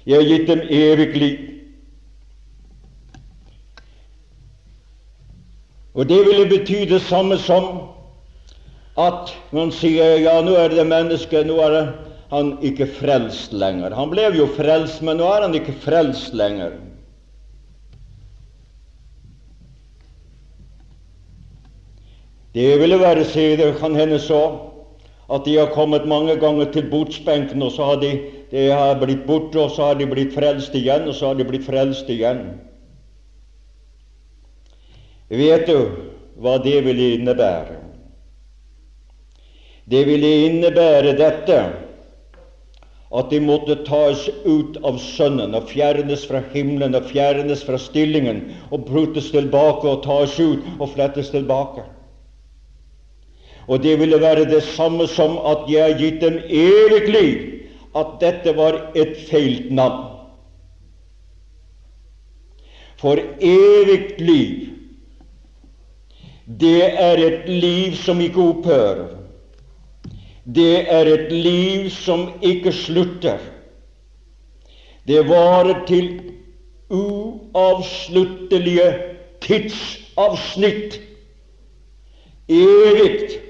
Jeg 0.06 0.20
har 0.20 0.28
gitt 0.28 0.48
dem 0.50 0.62
evig 0.68 1.10
liv. 1.16 1.50
Og 5.94 6.10
det 6.10 6.20
ville 6.26 6.50
bety 6.50 6.84
det 6.90 7.02
samme 7.06 7.38
som 7.38 7.70
at 9.00 9.32
man 9.54 9.72
sier 9.74 10.20
ja, 10.22 10.40
nå 10.42 10.56
er 10.58 10.74
det 10.74 10.86
mennesket, 10.90 11.48
nå 11.48 11.58
er 11.64 11.78
han 12.34 12.56
ikke 12.66 12.88
frelst 13.00 13.54
lenger. 13.54 13.94
Han 13.94 14.10
ble 14.12 14.28
jo 14.36 14.48
frelst, 14.58 15.02
men 15.06 15.22
nå 15.22 15.30
er 15.30 15.46
han 15.46 15.56
ikke 15.58 15.76
frelst 15.86 16.34
lenger. 16.38 16.76
Det 22.54 22.68
ville 22.82 23.00
være, 23.02 23.26
sier 23.26 23.58
det 23.58 23.72
kan 23.80 23.96
hende 23.98 24.20
så, 24.22 24.44
at 25.34 25.46
de 25.46 25.56
har 25.58 25.72
kommet 25.74 26.06
mange 26.06 26.36
ganger 26.38 26.70
til 26.74 26.90
bordsbenken, 26.92 27.64
og 27.66 27.72
så 27.74 27.88
har 27.90 28.02
de, 28.04 28.12
de 28.52 28.68
har 28.70 29.00
blitt 29.02 29.26
borte, 29.26 29.58
og 29.60 29.72
så 29.74 29.90
har 29.90 29.98
de 29.98 30.08
blitt 30.10 30.36
frelst 30.36 30.76
igjen, 30.78 31.08
og 31.10 31.18
så 31.18 31.32
har 31.32 31.40
de 31.40 31.48
blitt 31.48 31.66
frelst 31.66 32.10
igjen. 32.14 32.44
Vet 35.34 35.66
du 35.66 35.80
hva 36.38 36.60
det 36.62 36.84
ville 36.86 37.16
innebære? 37.16 37.80
Det 39.90 40.04
ville 40.08 40.30
innebære 40.46 41.16
dette 41.18 41.58
at 43.14 43.30
de 43.30 43.40
måtte 43.44 43.76
tas 43.86 44.26
ut 44.46 44.78
av 44.86 44.98
Sønnen 45.02 45.54
og 45.58 45.68
fjernes 45.70 46.24
fra 46.30 46.42
himmelen 46.54 46.98
og 46.98 47.10
fjernes 47.12 47.62
fra 47.66 47.78
stillingen 47.82 48.46
og 48.74 48.88
brutes 48.88 49.30
tilbake 49.34 49.90
og 49.90 50.06
tas 50.06 50.38
ut 50.40 50.66
og 50.80 50.88
flettes 50.96 51.30
tilbake. 51.34 51.86
Og 53.68 53.84
det 53.84 54.00
ville 54.00 54.20
være 54.22 54.46
det 54.50 54.64
samme 54.64 55.08
som 55.08 55.38
at 55.38 55.70
jeg 55.72 55.84
har 55.84 56.00
gitt 56.00 56.22
dem 56.22 56.40
evig 56.50 57.08
liv, 57.10 57.38
at 57.96 58.18
dette 58.22 58.56
var 58.58 58.80
et 58.96 59.16
feilt 59.30 59.72
navn. 59.72 60.10
For 63.00 63.20
evig 63.40 64.16
liv 64.20 64.74
det 66.48 66.84
er 67.00 67.20
et 67.24 67.50
liv 67.50 67.96
som 67.96 68.20
ikke 68.22 68.42
opphører. 68.42 69.08
Det 70.44 70.92
er 70.92 71.08
et 71.08 71.32
liv 71.32 71.90
som 71.90 72.34
ikke 72.44 72.72
slutter. 72.76 73.40
Det 75.08 75.30
varer 75.30 75.86
til 75.88 76.22
uavsluttelige 76.92 78.90
tidsavsnitt. 79.42 81.00
Evig. 82.50 83.43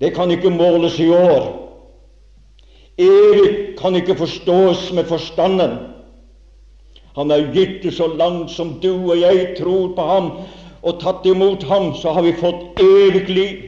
Det 0.00 0.14
kan 0.14 0.30
ikke 0.30 0.50
måles 0.50 0.98
i 1.02 1.08
år. 1.10 1.48
Evig 2.98 3.78
kan 3.78 3.94
ikke 3.94 4.16
forstås 4.18 4.92
med 4.92 5.04
forstanden. 5.04 5.78
Han 7.18 7.30
er 7.30 7.50
gitt 7.54 7.82
det 7.82 7.94
så 7.94 8.06
langt 8.06 8.50
som 8.50 8.76
du 8.82 8.92
og 9.10 9.18
jeg 9.20 9.54
tror 9.58 9.94
på 9.96 10.06
ham, 10.06 10.30
og 10.82 11.00
tatt 11.02 11.26
imot 11.26 11.64
ham, 11.66 11.90
så 11.98 12.12
har 12.14 12.22
vi 12.22 12.36
fått 12.38 12.78
evig 12.82 13.24
liv. 13.28 13.64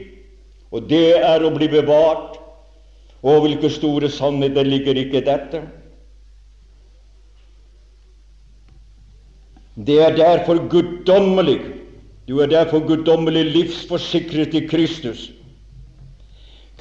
Og 0.71 0.87
det 0.87 1.19
er 1.19 1.43
å 1.43 1.51
bli 1.51 1.67
bevart. 1.71 2.39
Og 3.21 3.43
hvilke 3.43 3.69
store 3.69 4.09
sannheter 4.09 4.65
ligger 4.65 4.97
ikke 4.97 5.21
dette? 5.25 5.61
Det 9.75 9.99
er 10.03 10.15
derfor 10.15 10.63
guddommelig. 10.71 11.59
Du 12.27 12.39
er 12.39 12.49
derfor 12.49 12.81
guddommelig 12.87 13.45
livsforsikret 13.51 14.55
i 14.55 14.65
Kristus. 14.67 15.29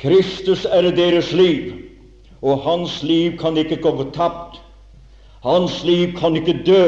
Kristus 0.00 0.64
er 0.64 0.88
deres 0.96 1.32
liv, 1.36 1.74
og 2.40 2.62
hans 2.64 3.02
liv 3.04 3.36
kan 3.40 3.56
ikke 3.60 3.82
gå 3.84 4.06
tapt. 4.16 4.60
Hans 5.44 5.82
liv 5.84 6.14
kan 6.16 6.36
ikke 6.36 6.62
dø, 6.66 6.86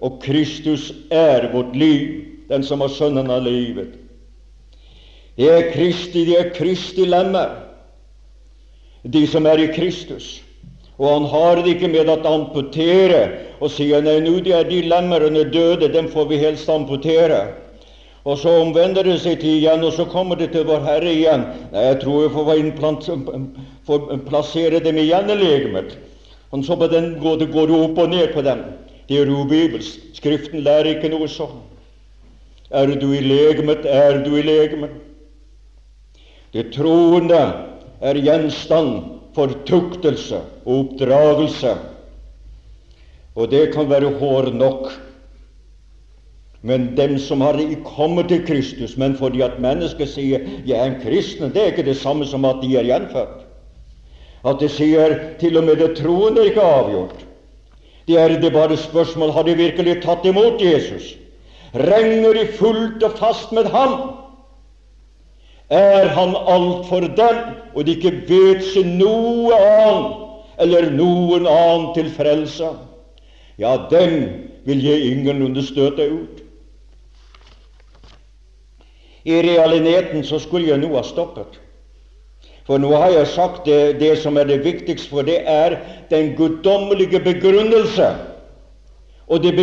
og 0.00 0.20
Kristus 0.22 0.92
er 1.10 1.48
vårt 1.52 1.76
liv 1.76 2.26
den 2.50 2.64
som 2.66 2.80
har 2.80 2.92
Sønnen 2.92 3.30
av 3.30 3.44
livet. 3.46 3.94
De 5.38 5.48
er 5.48 5.70
Kristi, 5.72 6.24
de 6.26 6.36
er 6.36 6.50
Kristi 6.52 7.06
lemmer, 7.08 7.52
de 9.04 9.22
som 9.30 9.46
er 9.48 9.62
i 9.62 9.70
Kristus. 9.72 10.40
Og 11.00 11.08
han 11.08 11.28
har 11.32 11.62
det 11.62 11.76
ikke 11.76 11.88
med 11.88 12.10
å 12.12 12.18
amputere 12.28 13.22
og 13.60 13.70
sier 13.72 14.02
nei, 14.04 14.18
nå 14.20 14.34
de 14.44 14.52
er 14.52 14.66
de 14.68 14.82
lemmerne 14.84 15.46
døde, 15.48 15.88
dem 15.88 16.10
får 16.12 16.28
vi 16.28 16.40
helst 16.42 16.68
amputere. 16.68 17.40
Og 18.30 18.38
så 18.38 18.52
omvender 18.62 19.02
det 19.02 19.16
seg 19.24 19.40
til 19.42 19.56
igjen, 19.58 19.82
og 19.82 19.96
så 19.96 20.04
kommer 20.06 20.38
det 20.38 20.52
til 20.52 20.62
Vår 20.68 20.84
Herre 20.86 21.10
igjen. 21.10 21.48
Nei, 21.72 21.82
jeg 21.88 21.96
tror 22.04 22.22
jeg 22.22 22.32
får, 23.88 24.04
plassere 24.28 24.78
dem 24.84 25.00
igjen 25.02 25.32
i 25.34 25.38
legemet. 25.40 25.96
Og 26.54 26.62
så 26.66 26.76
på 26.78 26.86
den 26.92 27.16
går 27.22 27.40
det 27.42 27.50
opp 27.56 27.98
og 27.98 28.12
ned 28.12 28.30
på 28.34 28.44
dem. 28.46 28.62
Det 29.10 29.18
er 29.18 29.32
ubibelsk. 29.34 30.14
Skriften 30.14 30.62
lærer 30.62 30.92
ikke 30.94 31.10
noe 31.10 31.26
sånn. 31.30 31.58
Er 32.70 32.86
du 32.86 33.08
i 33.10 33.22
legemet, 33.24 33.82
er 33.82 34.20
du 34.22 34.36
i 34.38 34.46
legemet. 34.46 34.94
Det 36.54 36.68
troende 36.74 37.40
er 37.98 38.18
gjenstand 38.18 39.00
for 39.34 39.50
tuktelse 39.66 40.38
og 40.64 40.84
oppdragelse, 40.84 41.76
og 43.34 43.50
det 43.50 43.68
kan 43.74 43.90
være 43.90 44.14
hår 44.18 44.50
nok. 44.54 44.90
Men 46.62 46.96
dem 46.96 47.18
som 47.18 47.40
har 47.40 47.56
kommet 47.84 48.28
til 48.28 48.42
Kristus, 48.46 48.96
men 48.96 49.14
fordi 49.16 49.40
at 49.40 49.60
mennesket 49.60 50.08
sier 50.08 50.40
'jeg 50.66 50.78
er 50.78 50.84
en 50.84 51.00
kristen', 51.00 51.52
det 51.52 51.62
er 51.62 51.66
ikke 51.66 51.88
det 51.88 51.96
samme 51.96 52.26
som 52.26 52.44
at 52.44 52.56
de 52.62 52.76
er 52.76 52.84
gjenfødt. 52.84 53.46
At 54.44 54.60
de 54.60 54.68
sier 54.68 55.18
til 55.38 55.56
og 55.56 55.64
med 55.64 55.76
det 55.76 55.96
troende 55.96 56.40
er 56.40 56.44
ikke 56.44 56.60
avgjort. 56.60 57.26
Det 58.08 58.18
er 58.18 58.40
det 58.40 58.52
bare 58.52 58.76
spørsmål 58.76 59.30
har 59.30 59.42
de 59.42 59.54
virkelig 59.54 60.02
tatt 60.02 60.24
imot 60.24 60.60
Jesus 60.60 61.16
regner 61.74 62.34
de 62.34 62.46
fullt 62.58 63.02
og 63.02 63.18
fast 63.18 63.52
med 63.52 63.64
ham, 63.70 64.10
er 65.70 66.08
han 66.08 66.34
alt 66.34 66.86
for 66.88 67.00
dem, 67.00 67.42
og 67.74 67.86
de 67.86 67.94
ikke 67.94 68.12
vet 68.28 68.64
seg 68.72 68.88
noe 68.98 69.54
annet 69.54 70.16
eller 70.60 70.90
noen 70.92 71.46
annen 71.46 71.92
til 71.94 72.10
frelse, 72.12 72.72
ja, 73.60 73.76
dem 73.90 74.16
vil 74.66 74.82
jeg 74.84 75.12
ingenlunde 75.12 75.62
støte 75.64 76.10
ut. 76.10 76.42
I 79.24 79.42
realiteten 79.42 80.24
så 80.24 80.38
skulle 80.38 80.68
jeg 80.68 80.80
nå 80.80 80.94
ha 80.94 81.02
stoppet. 81.04 81.58
For 82.66 82.78
nå 82.78 82.92
har 82.94 83.10
jeg 83.12 83.28
sagt 83.34 83.66
det, 83.66 84.00
det 84.00 84.14
som 84.22 84.36
er 84.38 84.48
det 84.48 84.62
viktigste, 84.64 85.10
for 85.10 85.26
det 85.26 85.42
er 85.48 85.78
den 86.10 86.34
guddommelige 86.38 87.20
begrunnelse 87.24 88.14
og 89.30 89.42
det 89.42 89.54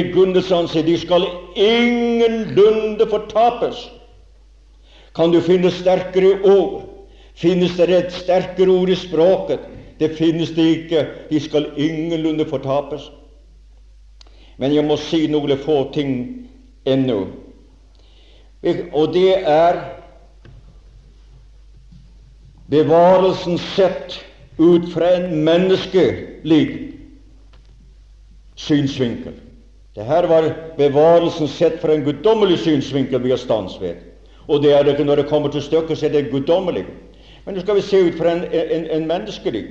han 0.47 0.67
seg 0.71 0.85
de 0.87 0.95
skal 0.97 1.25
ingenlunde 1.55 3.07
fortapes. 3.09 3.89
Kan 5.15 5.33
du 5.33 5.41
finne 5.41 5.71
sterkere 5.71 6.37
ord? 6.47 6.85
Finnes 7.35 7.75
det 7.75 7.89
et 7.89 8.13
sterkere 8.13 8.71
ord 8.71 8.89
i 8.89 8.95
språket? 8.95 9.59
Det 9.99 10.15
finnes 10.15 10.53
det 10.55 10.63
ikke. 10.63 11.07
De 11.29 11.39
skal 11.39 11.67
ingenlunde 11.75 12.45
fortapes. 12.45 13.11
Men 14.57 14.73
jeg 14.73 14.85
må 14.85 14.95
si 14.97 15.27
noen 15.27 15.57
få 15.59 15.91
ting 15.93 16.15
ennå. 16.85 17.25
Og 18.63 19.13
det 19.13 19.33
er 19.49 19.79
bevarelsen 22.69 23.57
sett 23.57 24.17
ut 24.57 24.89
fra 24.93 25.11
en 25.15 25.43
menneskelig 25.45 26.63
synsvinkel. 28.55 29.33
Det 29.95 30.05
her 30.05 30.27
var 30.27 30.49
bevarelsen 30.77 31.47
sett 31.47 31.79
fra 31.81 31.93
en 31.93 32.03
guddommelig 32.05 32.59
synsvinkel 32.59 33.23
vi 33.23 33.29
har 33.29 33.41
stans 33.41 33.77
ved. 33.81 33.95
Og 34.47 34.61
det 34.63 34.73
er 34.73 34.83
det 34.83 34.91
ikke 34.91 35.05
når 35.05 35.15
det 35.15 35.29
kommer 35.29 35.49
til 35.49 35.61
stykket, 35.61 35.97
så 35.97 36.05
er 36.05 36.09
det 36.09 36.31
guddommelig. 36.31 36.85
Men 37.45 37.55
nå 37.55 37.61
skal 37.61 37.75
vi 37.75 37.81
se 37.81 38.01
ut 38.09 38.17
fra 38.17 38.31
en, 38.31 38.43
en, 38.51 38.85
en 38.91 39.07
menneskelig 39.07 39.63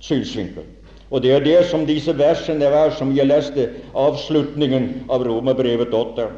synsvinkel. 0.00 0.64
Og 1.10 1.22
det 1.22 1.32
er 1.32 1.44
det 1.44 1.58
som 1.70 1.86
disse 1.86 2.12
versene 2.18 2.70
var 2.70 2.90
som 2.96 3.14
jeg 3.16 3.28
leste 3.28 3.70
avslutningen 3.96 4.88
av 5.10 5.24
Romerbrevet 5.24 5.94
8. 5.94 6.28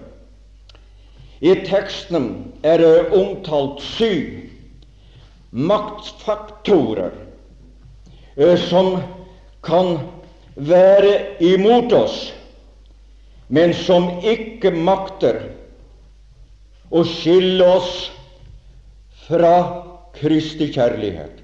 I 1.41 1.55
teksten 1.64 2.53
er 2.62 2.82
det 2.82 3.12
omtalt 3.16 3.80
syv 3.80 4.51
maktfaktorer 5.51 7.12
eh, 8.36 8.59
som 8.68 9.01
kan 9.64 9.99
være 10.55 11.41
imot 11.41 11.93
oss, 11.93 12.18
men 13.49 13.74
som 13.74 14.09
ikke 14.20 14.70
makter 14.70 15.41
å 16.91 17.03
skille 17.07 17.66
oss 17.66 18.11
fra 19.26 19.55
Kristi 20.20 20.70
kjærlighet, 20.74 21.36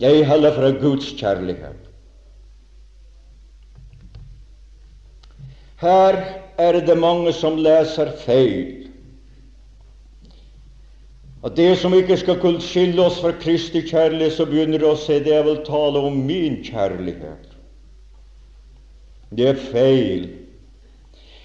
Jeg 0.00 0.24
heller 0.26 0.54
fra 0.56 0.70
Guds 0.70 1.12
kjærlighet. 1.14 1.78
Her 5.78 6.18
er 6.58 6.78
det 6.80 6.96
mange 6.98 7.32
som 7.32 7.58
leser 7.58 8.10
feil. 8.24 8.81
At 11.42 11.56
det 11.58 11.78
som 11.78 11.94
ikke 11.94 12.16
skal 12.20 12.38
kunne 12.38 12.62
skille 12.62 13.02
oss 13.02 13.18
fra 13.20 13.32
Kristi 13.34 13.82
kjærlighet, 13.82 14.36
så 14.36 14.46
begynner 14.46 14.78
det 14.78 14.90
å 14.92 14.98
si 14.98 15.18
det 15.24 15.34
er 15.34 15.46
vel 15.46 15.58
tale 15.66 15.98
om 16.06 16.20
min 16.26 16.60
kjærlighet. 16.62 17.48
Det 19.34 19.48
er 19.50 19.64
feil. 19.72 20.28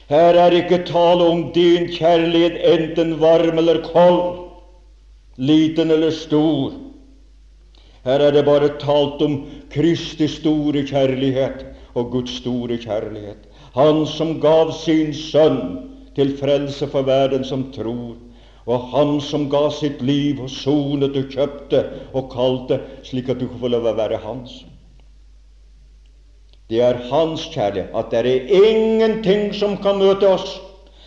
Her 0.08 0.38
er 0.40 0.54
ikke 0.56 0.84
tale 0.88 1.26
om 1.26 1.48
din 1.56 1.90
kjærlighet, 1.92 2.60
enten 2.62 3.16
varm 3.20 3.58
eller 3.58 3.82
kold, 3.88 4.22
liten 5.38 5.92
eller 5.92 6.14
stor. 6.14 6.78
Her 8.06 8.24
er 8.24 8.38
det 8.38 8.46
bare 8.48 8.70
talt 8.80 9.22
om 9.26 9.42
Kristi 9.74 10.30
store 10.32 10.86
kjærlighet 10.88 11.66
og 11.98 12.14
Guds 12.14 12.38
store 12.40 12.78
kjærlighet. 12.80 13.50
Han 13.76 14.06
som 14.08 14.38
gav 14.42 14.72
sin 14.78 15.12
sønn 15.14 15.60
til 16.16 16.38
frelse 16.38 16.88
for 16.88 17.06
verden 17.08 17.44
som 17.46 17.68
tror. 17.74 18.16
Og 18.68 18.90
han 18.92 19.18
som 19.24 19.48
ga 19.50 19.70
sitt 19.72 20.02
liv 20.04 20.42
og 20.44 20.52
sonet 20.52 21.16
og 21.16 21.32
kjøpte 21.32 21.84
og 22.12 22.28
kalte, 22.34 22.82
slik 23.08 23.30
at 23.32 23.40
du 23.40 23.48
kan 23.48 23.62
få 23.62 23.72
lov 23.72 23.88
å 23.88 23.96
være 23.96 24.20
hans. 24.26 24.60
Det 26.68 26.82
er 26.84 27.00
hans 27.08 27.46
kjærlighet. 27.54 27.94
At 27.96 28.12
det 28.12 28.20
er 28.20 28.56
ingenting 28.60 29.54
som 29.56 29.78
kan 29.80 30.02
møte 30.02 30.28
oss. 30.28 30.58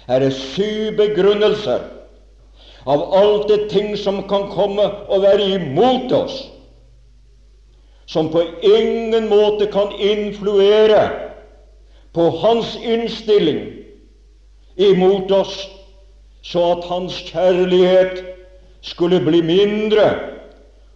Her 0.09 0.25
er 0.25 0.33
syv 0.33 0.97
begrunnelser 0.97 1.85
av 2.89 3.03
alt 3.15 3.49
det 3.51 3.69
ting 3.71 3.93
som 4.01 4.23
kan 4.29 4.49
komme 4.51 4.87
og 5.13 5.23
være 5.23 5.51
imot 5.59 6.13
oss, 6.17 6.39
som 8.09 8.31
på 8.33 8.43
ingen 8.67 9.29
måte 9.31 9.69
kan 9.71 9.93
influere 10.01 11.03
på 12.17 12.31
hans 12.41 12.73
innstilling 12.83 13.61
imot 14.81 15.31
oss, 15.31 15.69
så 16.43 16.63
at 16.73 16.87
hans 16.89 17.19
kjærlighet 17.29 18.23
skulle 18.81 19.21
bli 19.21 19.43
mindre, 19.45 20.09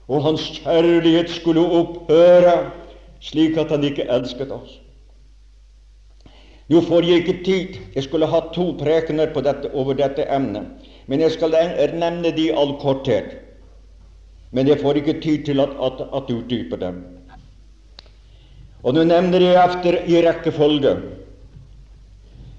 og 0.09 0.25
hans 0.25 0.47
kjærlighet 0.61 1.31
skulle 1.31 1.61
opphøre, 1.61 2.71
slik 3.21 3.57
at 3.61 3.71
han 3.73 3.85
ikke 3.85 4.09
elsket 4.11 4.53
oss. 4.53 4.81
Nå 6.69 6.81
får 6.81 7.05
jeg 7.05 7.21
ikke 7.21 7.45
tid. 7.45 7.81
Jeg 7.95 8.07
skulle 8.07 8.29
hatt 8.29 8.55
to 8.57 8.71
prekener 8.81 9.33
dette, 9.37 9.69
over 9.77 9.97
dette 9.97 10.25
emnet. 10.33 10.71
Men 11.07 11.21
jeg 11.21 11.35
skal 11.35 11.53
nevne 11.93 12.33
de 12.33 12.47
i 12.49 12.55
all 12.57 12.79
korthet. 12.81 13.35
Men 14.51 14.69
jeg 14.69 14.81
får 14.81 15.01
ikke 15.01 15.19
tid 15.21 15.45
til 15.45 15.61
at, 15.61 15.75
at, 15.83 16.01
at 16.09 16.31
utdype 16.33 16.79
dem. 16.81 17.03
Og 18.85 18.97
nå 18.97 19.05
nevner 19.09 19.45
jeg 19.45 19.61
efter 19.61 20.01
i 20.09 20.21
rekkefølge 20.25 20.97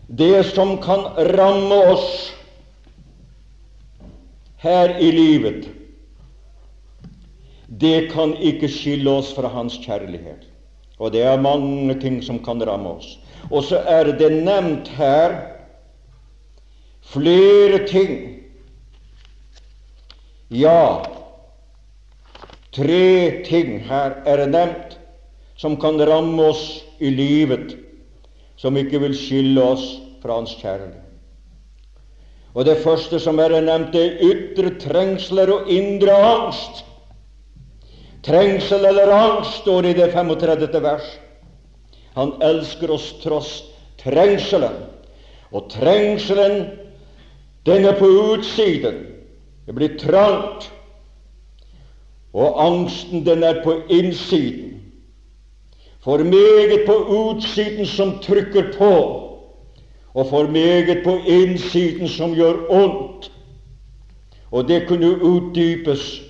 det 0.06 0.46
som 0.54 0.76
kan 0.82 1.08
ramme 1.34 1.78
oss 1.90 2.35
her 4.66 4.98
i 4.98 5.12
livet. 5.14 5.68
Det 7.68 8.10
kan 8.12 8.34
ikke 8.42 8.70
skille 8.72 9.18
oss 9.22 9.32
fra 9.38 9.50
Hans 9.54 9.78
kjærlighet. 9.84 10.46
Og 10.98 11.12
det 11.14 11.26
er 11.28 11.42
mange 11.42 11.98
ting 12.02 12.22
som 12.24 12.40
kan 12.44 12.62
ramme 12.66 12.98
oss. 12.98 13.18
Og 13.52 13.66
så 13.68 13.82
er 13.86 14.10
det 14.18 14.32
nevnt 14.32 14.88
her 14.98 15.36
flere 17.06 17.84
ting. 17.88 18.16
Ja, 20.50 21.04
tre 22.74 23.44
ting 23.46 23.80
her 23.86 24.22
er 24.26 24.46
nevnt 24.50 25.00
som 25.58 25.78
kan 25.80 26.00
ramme 26.08 26.52
oss 26.52 26.84
i 27.00 27.10
livet, 27.10 27.78
som 28.60 28.78
ikke 28.78 29.02
vil 29.04 29.16
skille 29.18 29.62
oss 29.62 29.86
fra 30.22 30.40
Hans 30.40 30.56
kjærlighet. 30.62 31.05
Og 32.56 32.66
det 32.66 32.78
første 32.84 33.20
som 33.20 33.40
er 33.44 33.58
nevnt, 33.60 33.96
er 34.00 34.22
ytre 34.24 34.72
trengsler 34.80 35.52
og 35.52 35.72
indre 35.72 36.16
angst. 36.16 36.86
Trengsel 38.24 38.88
eller 38.88 39.12
angst 39.12 39.62
står 39.62 39.90
i 39.90 39.96
det 39.98 40.08
35. 40.14 40.70
vers. 40.82 41.10
Han 42.16 42.32
elsker 42.42 42.94
oss 42.96 43.10
tross 43.20 43.52
trengselen. 44.00 44.78
Og 45.52 45.68
trengselen, 45.72 46.70
den 47.68 47.86
er 47.86 48.00
på 48.00 48.08
utsiden. 48.08 49.04
Det 49.68 49.76
blir 49.76 50.00
trangt. 50.00 50.72
Og 52.36 52.56
angsten, 52.64 53.26
den 53.26 53.44
er 53.44 53.62
på 53.64 53.82
innsiden. 53.90 54.80
For 56.00 56.24
meget 56.24 56.86
på 56.88 56.94
utsiden 56.94 57.86
som 57.86 58.20
trykker 58.24 58.72
på, 58.78 59.25
og 60.16 60.28
for 60.28 60.48
meget 60.48 61.04
på 61.04 61.18
innsiden 61.28 62.08
som 62.08 62.36
gjør 62.36 62.70
ondt. 62.70 63.32
Og 64.52 64.68
det 64.68 64.86
kunne 64.88 65.12
utdypes, 65.24 66.22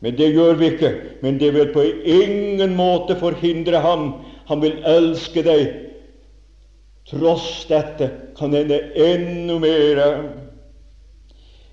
men 0.00 0.18
det 0.18 0.32
gjør 0.32 0.54
vi 0.54 0.64
ikke. 0.64 0.92
Men 1.22 1.40
det 1.40 1.54
vil 1.54 1.72
på 1.72 1.82
ingen 2.04 2.76
måte 2.76 3.16
forhindre 3.18 3.80
ham. 3.82 4.12
Han 4.46 4.62
vil 4.62 4.78
elske 4.86 5.42
deg. 5.42 5.72
Tross 7.10 7.66
dette 7.66 8.10
kan 8.38 8.54
hende 8.54 8.78
enda 8.94 9.58
mer. 9.58 10.00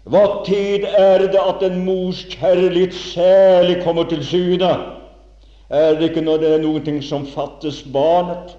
Hva 0.09 0.23
tid 0.45 0.87
er 0.89 1.27
det 1.29 1.39
at 1.39 1.61
en 1.69 1.85
mors 1.85 2.25
kjærlighet 2.33 2.93
særlig 2.93 3.77
kommer 3.83 4.09
til 4.09 4.25
syne? 4.25 4.73
Er 5.69 5.93
det 5.93 6.09
ikke 6.09 6.25
når 6.25 6.41
det 6.41 6.51
er 6.53 6.65
noe 6.65 7.01
som 7.01 7.29
fattes 7.29 7.83
barnet? 7.93 8.57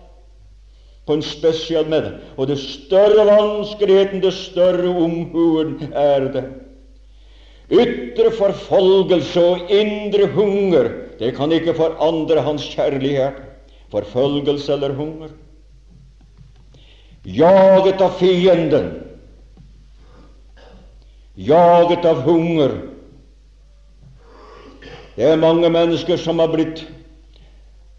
På 1.05 1.17
en 1.17 1.25
spesiell 1.25 1.89
måte. 1.93 2.15
Og 2.37 2.49
det 2.49 2.59
større 2.61 3.27
vanskeligheten, 3.29 4.23
det 4.25 4.33
større 4.37 4.89
omhuen 4.89 5.77
er 5.93 6.29
det. 6.33 6.45
Ytre 7.73 8.31
forfølgelse 8.37 9.41
og 9.41 9.73
indre 9.73 10.29
hunger, 10.33 10.91
det 11.19 11.33
kan 11.37 11.53
ikke 11.53 11.75
forandre 11.77 12.43
hans 12.45 12.65
kjærlighet. 12.73 13.41
Forfølgelse 13.93 14.73
eller 14.73 14.95
hunger. 14.97 15.31
Jaget 17.25 18.01
av 18.05 18.19
fienden. 18.19 18.91
Jaget 21.37 22.05
av 22.05 22.21
hunger. 22.27 22.75
Det 25.15 25.31
er 25.31 25.39
mange 25.39 25.71
mennesker 25.71 26.19
som 26.19 26.43
har 26.43 26.51
blitt 26.51 26.83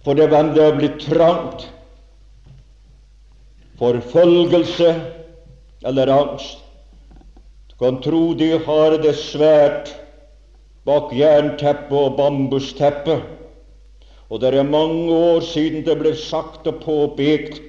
for 0.06 0.14
det 0.14 0.30
var 0.30 0.54
det 0.54 0.64
har 0.64 0.76
blitt 0.78 1.00
trangt. 1.02 1.66
Forfølgelse 3.80 4.96
eller 5.86 6.12
angst. 6.14 6.58
Du 7.70 7.76
kan 7.86 8.02
tro 8.02 8.34
de 8.34 8.54
har 8.66 8.98
det 9.04 9.16
svært 9.20 9.92
bak 10.86 11.12
jernteppet 11.14 11.98
og 11.98 12.18
bambusteppet. 12.18 13.24
Og 14.30 14.42
det 14.42 14.54
er 14.54 14.64
mange 14.64 15.12
år 15.14 15.44
siden 15.46 15.86
det 15.86 15.98
ble 16.00 16.16
sagt 16.18 16.68
og 16.68 16.80
påpekt 16.86 17.62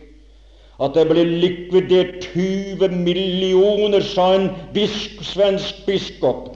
at 0.81 0.93
det 0.93 1.07
ble 1.09 1.25
likvidert 1.25 2.21
20 2.35 2.91
millioner, 2.93 4.03
sa 4.05 4.35
en 4.37 4.51
bisk, 4.75 5.23
svensk 5.25 5.87
biskop, 5.87 6.51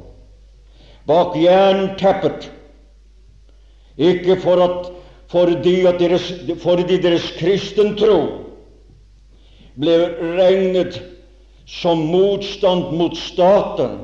bak 1.08 1.36
jernteppet. 1.40 2.50
Ikke 3.96 4.36
for 4.40 4.60
at 4.64 4.90
fordi, 5.30 5.82
deres, 5.98 6.32
fordi 6.60 6.98
deres 7.00 7.30
kristentro 7.38 8.49
ble 9.80 9.96
regnet 10.36 11.00
som 11.70 12.02
motstand 12.10 12.92
mot 12.98 13.16
staten, 13.16 13.98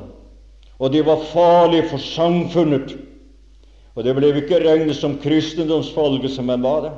og 0.79 0.93
de 0.93 1.03
var 1.05 1.25
farlige 1.33 1.89
for 1.91 2.01
samfunnet. 2.01 2.95
Og 3.97 4.05
det 4.05 4.13
ble 4.17 4.29
ikke 4.37 4.61
regnet 4.61 4.97
som 4.97 5.17
kristendomsfolkelse, 5.21 6.43
men 6.45 6.65
var 6.65 6.83
det? 6.85 6.91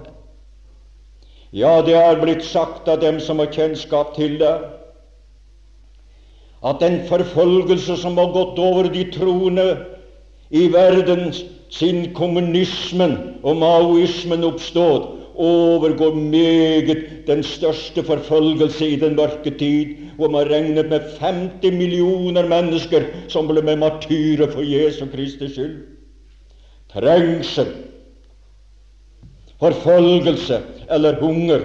Ja, 1.55 1.79
det 1.81 1.95
er 1.97 2.19
blitt 2.21 2.43
sagt 2.45 2.89
av 2.91 2.99
dem 3.01 3.17
som 3.23 3.39
har 3.41 3.49
kjennskap 3.55 4.13
til 4.17 4.37
det, 4.41 4.57
at 6.59 6.81
den 6.83 6.99
forfølgelse 7.07 7.95
som 7.97 8.19
har 8.19 8.33
gått 8.35 8.59
over 8.59 8.89
de 8.91 9.05
troende 9.15 9.69
i 10.51 10.67
verden 10.73 11.31
siden 11.71 12.09
kommunismen 12.17 13.15
og 13.43 13.61
maoismen 13.61 14.43
oppstod, 14.43 15.18
overgår 15.39 16.15
meget 16.15 17.05
den 17.27 17.43
største 17.43 18.03
forfølgelse 18.03 18.87
i 18.87 18.99
den 18.99 19.15
mørke 19.15 19.51
tid, 19.59 19.95
hvor 20.17 20.29
man 20.29 20.49
regnet 20.51 20.89
med 20.89 21.05
50 21.19 21.73
millioner 21.73 22.47
mennesker 22.47 23.07
som 23.31 23.47
ble 23.47 23.63
med 23.63 23.79
martyrer 23.79 24.51
for 24.51 24.65
Jesu 24.67 25.05
Kristi 25.13 25.47
skyld. 25.47 25.77
Trengsel, 26.93 27.71
forfølgelse 29.59 30.61
eller 30.91 31.19
hunger. 31.21 31.63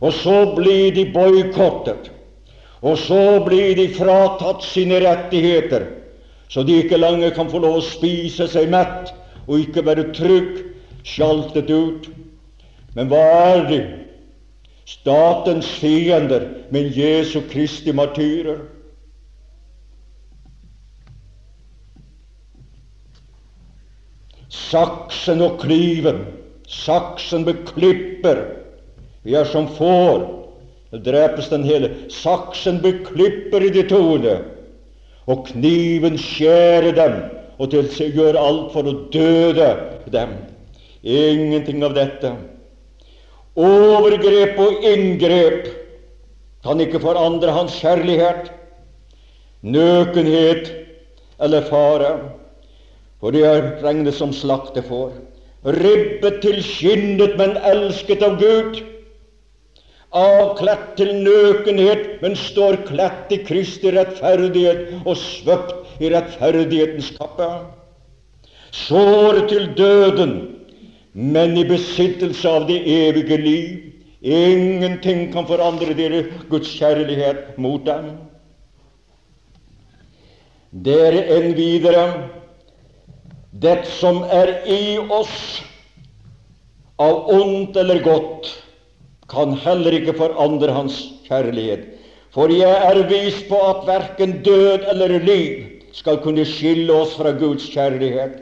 Og 0.00 0.12
så 0.12 0.54
blir 0.56 0.94
de 0.94 1.06
boikottet. 1.14 2.10
Og 2.82 2.98
så 2.98 3.40
blir 3.46 3.76
de 3.78 3.86
fratatt 3.94 4.64
sine 4.66 4.98
rettigheter, 5.04 5.84
så 6.50 6.64
de 6.66 6.80
ikke 6.82 6.98
lenger 6.98 7.30
kan 7.34 7.50
få 7.50 7.60
lov 7.62 7.78
å 7.78 7.84
spise 7.86 8.48
seg 8.50 8.72
mett 8.72 9.12
og 9.46 9.60
ikke 9.62 9.84
være 9.86 10.08
trygg, 10.16 10.58
sjaltet 11.06 11.70
ut. 11.70 12.08
Men 12.96 13.08
hva 13.08 13.22
er 13.54 13.64
de? 13.70 13.80
Statens 14.88 15.68
fiender, 15.80 16.48
men 16.74 16.90
Jesu 16.92 17.40
Kristi 17.50 17.94
martyrer. 17.94 18.60
Saksen 24.52 25.40
og 25.40 25.60
kniven. 25.62 26.24
saksen 26.72 27.44
beklipper. 27.44 28.38
Vi 29.22 29.34
er 29.36 29.44
som 29.44 29.66
får, 29.68 30.22
det 30.90 31.02
drepes 31.04 31.50
den 31.52 31.64
hele. 31.64 31.90
Saksen 32.08 32.80
beklipper 32.82 33.60
i 33.60 33.70
de 33.70 33.82
toene. 33.88 34.40
og 35.26 35.44
kniven 35.46 36.16
skjærer 36.18 36.94
dem, 36.96 37.12
og 37.58 37.70
til 37.70 37.86
gjør 38.14 38.38
alt 38.40 38.72
for 38.74 38.88
å 38.90 38.94
døde 39.14 39.68
dem. 40.10 40.32
Ingenting 41.02 41.84
av 41.86 41.94
dette. 41.94 42.32
Overgrep 43.58 44.56
og 44.64 44.84
inngrep 44.88 45.66
kan 46.64 46.80
ikke 46.80 47.02
forandre 47.02 47.52
hans 47.52 47.74
kjærlighet, 47.82 48.48
nøkenhet 49.60 50.70
eller 51.42 51.66
fare, 51.68 52.12
for 53.20 53.34
de 53.34 53.42
er 53.44 53.66
regnet 53.82 54.16
som 54.16 54.32
slaktefår. 54.32 55.12
Ribbet 55.62 56.40
til 56.42 56.62
skinnet, 56.64 57.36
men 57.38 57.58
elsket 57.68 58.24
av 58.24 58.38
Gud. 58.40 58.80
Avkledt 60.12 60.96
til 60.98 61.12
nøkenhet, 61.22 62.08
men 62.22 62.34
står 62.36 62.80
kledt 62.88 63.30
i 63.36 63.42
Kristi 63.46 63.92
rettferdighet 63.94 65.04
og 65.04 65.14
svøpt 65.16 66.02
i 66.02 66.10
rettferdighetens 66.12 67.12
kappe. 67.20 67.52
såret 68.72 69.48
til 69.48 69.68
døden, 69.76 70.61
men 71.12 71.56
i 71.58 71.64
besittelse 71.68 72.48
av 72.48 72.66
det 72.66 72.80
evige 72.88 73.38
liv. 73.38 73.88
Ingenting 74.22 75.32
kan 75.32 75.46
forandre 75.48 75.94
dere 75.98 76.22
Guds 76.50 76.70
kjærlighet 76.78 77.58
mot 77.58 77.82
dem. 77.86 78.12
Dere 80.72 81.24
enn 81.36 81.52
videre 81.58 82.04
det 83.52 83.82
som 83.98 84.22
er 84.32 84.62
i 84.64 84.96
oss 84.98 85.60
av 87.02 87.28
ondt 87.34 87.76
eller 87.76 88.00
godt, 88.04 88.48
kan 89.28 89.52
heller 89.64 89.96
ikke 89.96 90.14
forandre 90.16 90.72
hans 90.72 90.96
kjærlighet. 91.26 91.84
For 92.32 92.48
jeg 92.52 92.72
er 92.88 93.02
vist 93.10 93.44
på 93.50 93.58
at 93.60 93.84
verken 93.88 94.38
død 94.44 94.88
eller 94.94 95.18
liv 95.20 95.82
skal 95.92 96.20
kunne 96.24 96.46
skille 96.48 96.92
oss 96.94 97.16
fra 97.18 97.34
Guds 97.36 97.66
kjærlighet. 97.72 98.38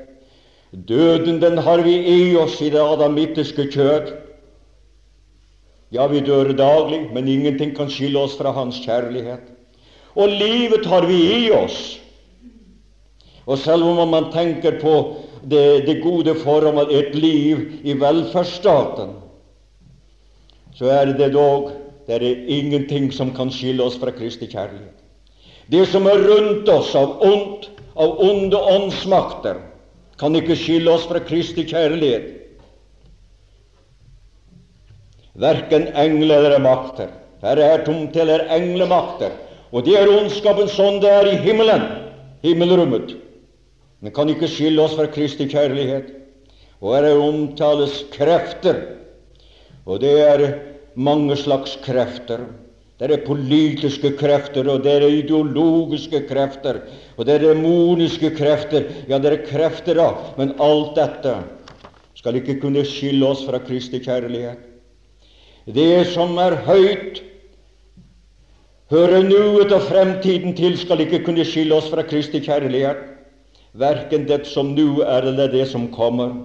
Døden, 0.70 1.40
den 1.42 1.58
har 1.58 1.82
vi 1.82 1.96
i 1.98 2.36
oss 2.38 2.60
i 2.62 2.70
det 2.70 2.80
adamittiske 2.80 3.66
kjød. 3.72 4.12
Ja, 5.90 6.06
vi 6.06 6.20
dør 6.22 6.52
daglig, 6.54 7.08
men 7.12 7.28
ingenting 7.28 7.74
kan 7.76 7.90
skille 7.90 8.18
oss 8.18 8.36
fra 8.38 8.52
Hans 8.54 8.78
kjærlighet. 8.84 9.42
Og 10.14 10.28
livet 10.28 10.86
har 10.86 11.06
vi 11.06 11.18
i 11.46 11.50
oss. 11.50 11.98
Og 13.46 13.58
selv 13.58 13.82
om 13.82 14.08
man 14.08 14.30
tenker 14.30 14.78
på 14.78 14.94
det, 15.42 15.86
det 15.86 16.02
gode 16.02 16.36
av 16.46 16.90
et 16.90 17.14
liv 17.14 17.80
i 17.82 17.92
velferdsstaten, 17.98 19.16
så 20.78 20.86
er 20.86 21.12
det 21.18 21.32
dog 21.34 21.72
det 22.06 22.16
er 22.26 22.46
ingenting 22.46 23.12
som 23.12 23.30
kan 23.34 23.50
skille 23.50 23.82
oss 23.82 23.98
fra 23.98 24.10
Kristi 24.10 24.46
kjærlighet. 24.46 24.96
Det 25.70 25.86
som 25.88 26.06
er 26.06 26.18
rundt 26.26 26.68
oss 26.68 26.94
av 26.94 27.20
ondt, 27.22 27.68
av 27.94 28.18
onde 28.18 28.58
åndsmakter, 28.58 29.60
kan 30.20 30.36
ikke 30.36 30.56
skille 30.58 30.92
oss 30.92 31.06
fra 31.08 31.22
Kristi 31.24 31.64
kjærlighet. 31.64 32.28
Verken 35.40 35.88
engler 35.96 36.44
eller 36.44 36.60
makter. 36.60 37.08
Her 37.40 37.60
er 37.64 37.84
tomt 37.86 38.16
eller 38.20 38.44
englemakter. 38.52 39.32
Og 39.72 39.86
det 39.86 39.96
er 39.96 40.10
ondskapen 40.12 40.68
sånn 40.68 40.98
det 41.00 41.08
er 41.08 41.28
i 41.30 41.38
himmelen, 41.40 41.86
himmelrommet. 42.44 43.14
Men 44.00 44.12
kan 44.12 44.28
ikke 44.32 44.50
skille 44.50 44.82
oss 44.82 44.96
fra 44.98 45.08
Kristi 45.12 45.46
kjærlighet. 45.48 46.10
Og 46.80 46.96
her 46.96 47.10
er 47.12 47.22
omtales 47.22 48.02
krefter. 48.12 48.82
Og 49.88 50.02
det 50.04 50.12
er 50.20 50.44
mange 51.00 51.36
slags 51.40 51.78
krefter. 51.84 52.44
Det 53.00 53.08
er 53.14 53.22
politiske 53.24 54.10
krefter, 54.20 54.66
og 54.68 54.82
det 54.84 54.92
er 54.98 55.06
ideologiske 55.08 56.20
krefter, 56.28 56.82
og 57.16 57.24
det 57.24 57.38
er 57.38 57.46
demoniske 57.46 58.28
krefter. 58.36 58.90
Ja, 59.08 59.16
det 59.18 59.30
er 59.32 59.46
krefter, 59.46 59.96
da. 59.96 60.10
Men 60.36 60.52
alt 60.60 60.92
dette 60.98 61.38
skal 62.18 62.36
ikke 62.36 62.58
kunne 62.60 62.84
skille 62.84 63.24
oss 63.24 63.46
fra 63.48 63.62
Kristi 63.64 64.02
kjærlighet. 64.04 64.60
Det 65.64 66.06
som 66.12 66.36
er 66.42 66.58
høyt, 66.66 67.22
hører 68.92 69.24
nuet 69.24 69.72
og 69.72 69.88
fremtiden 69.88 70.52
til, 70.58 70.76
skal 70.76 71.00
ikke 71.00 71.22
kunne 71.24 71.44
skille 71.48 71.80
oss 71.80 71.88
fra 71.88 72.04
Kristi 72.04 72.42
kjærlighet. 72.44 73.00
Verken 73.80 74.28
det 74.28 74.42
som 74.50 74.74
nå 74.76 75.00
er, 75.06 75.24
eller 75.30 75.48
det 75.48 75.70
som 75.72 75.88
kommer. 75.94 76.36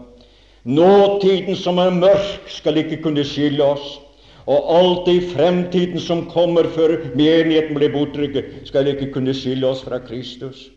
Nåtiden 0.63 1.59
som 1.59 1.83
er 1.83 1.91
mørk, 1.91 2.47
skal 2.47 2.79
ikke 2.79 3.01
kunne 3.03 3.27
skille 3.27 3.63
oss. 3.75 3.99
Og 4.45 4.67
alt 4.77 5.07
det 5.07 5.13
i 5.17 5.27
fremtiden 5.31 6.01
som 6.01 6.27
kommer 6.29 6.67
før 6.69 6.99
menigheten 7.17 7.73
blir 7.77 7.93
bortrykket, 7.93 8.67
skal 8.69 8.91
ikke 8.91 9.09
kunne 9.15 9.33
skille 9.33 9.65
oss 9.65 9.81
fra 9.85 9.97
Kristus. 10.05 10.67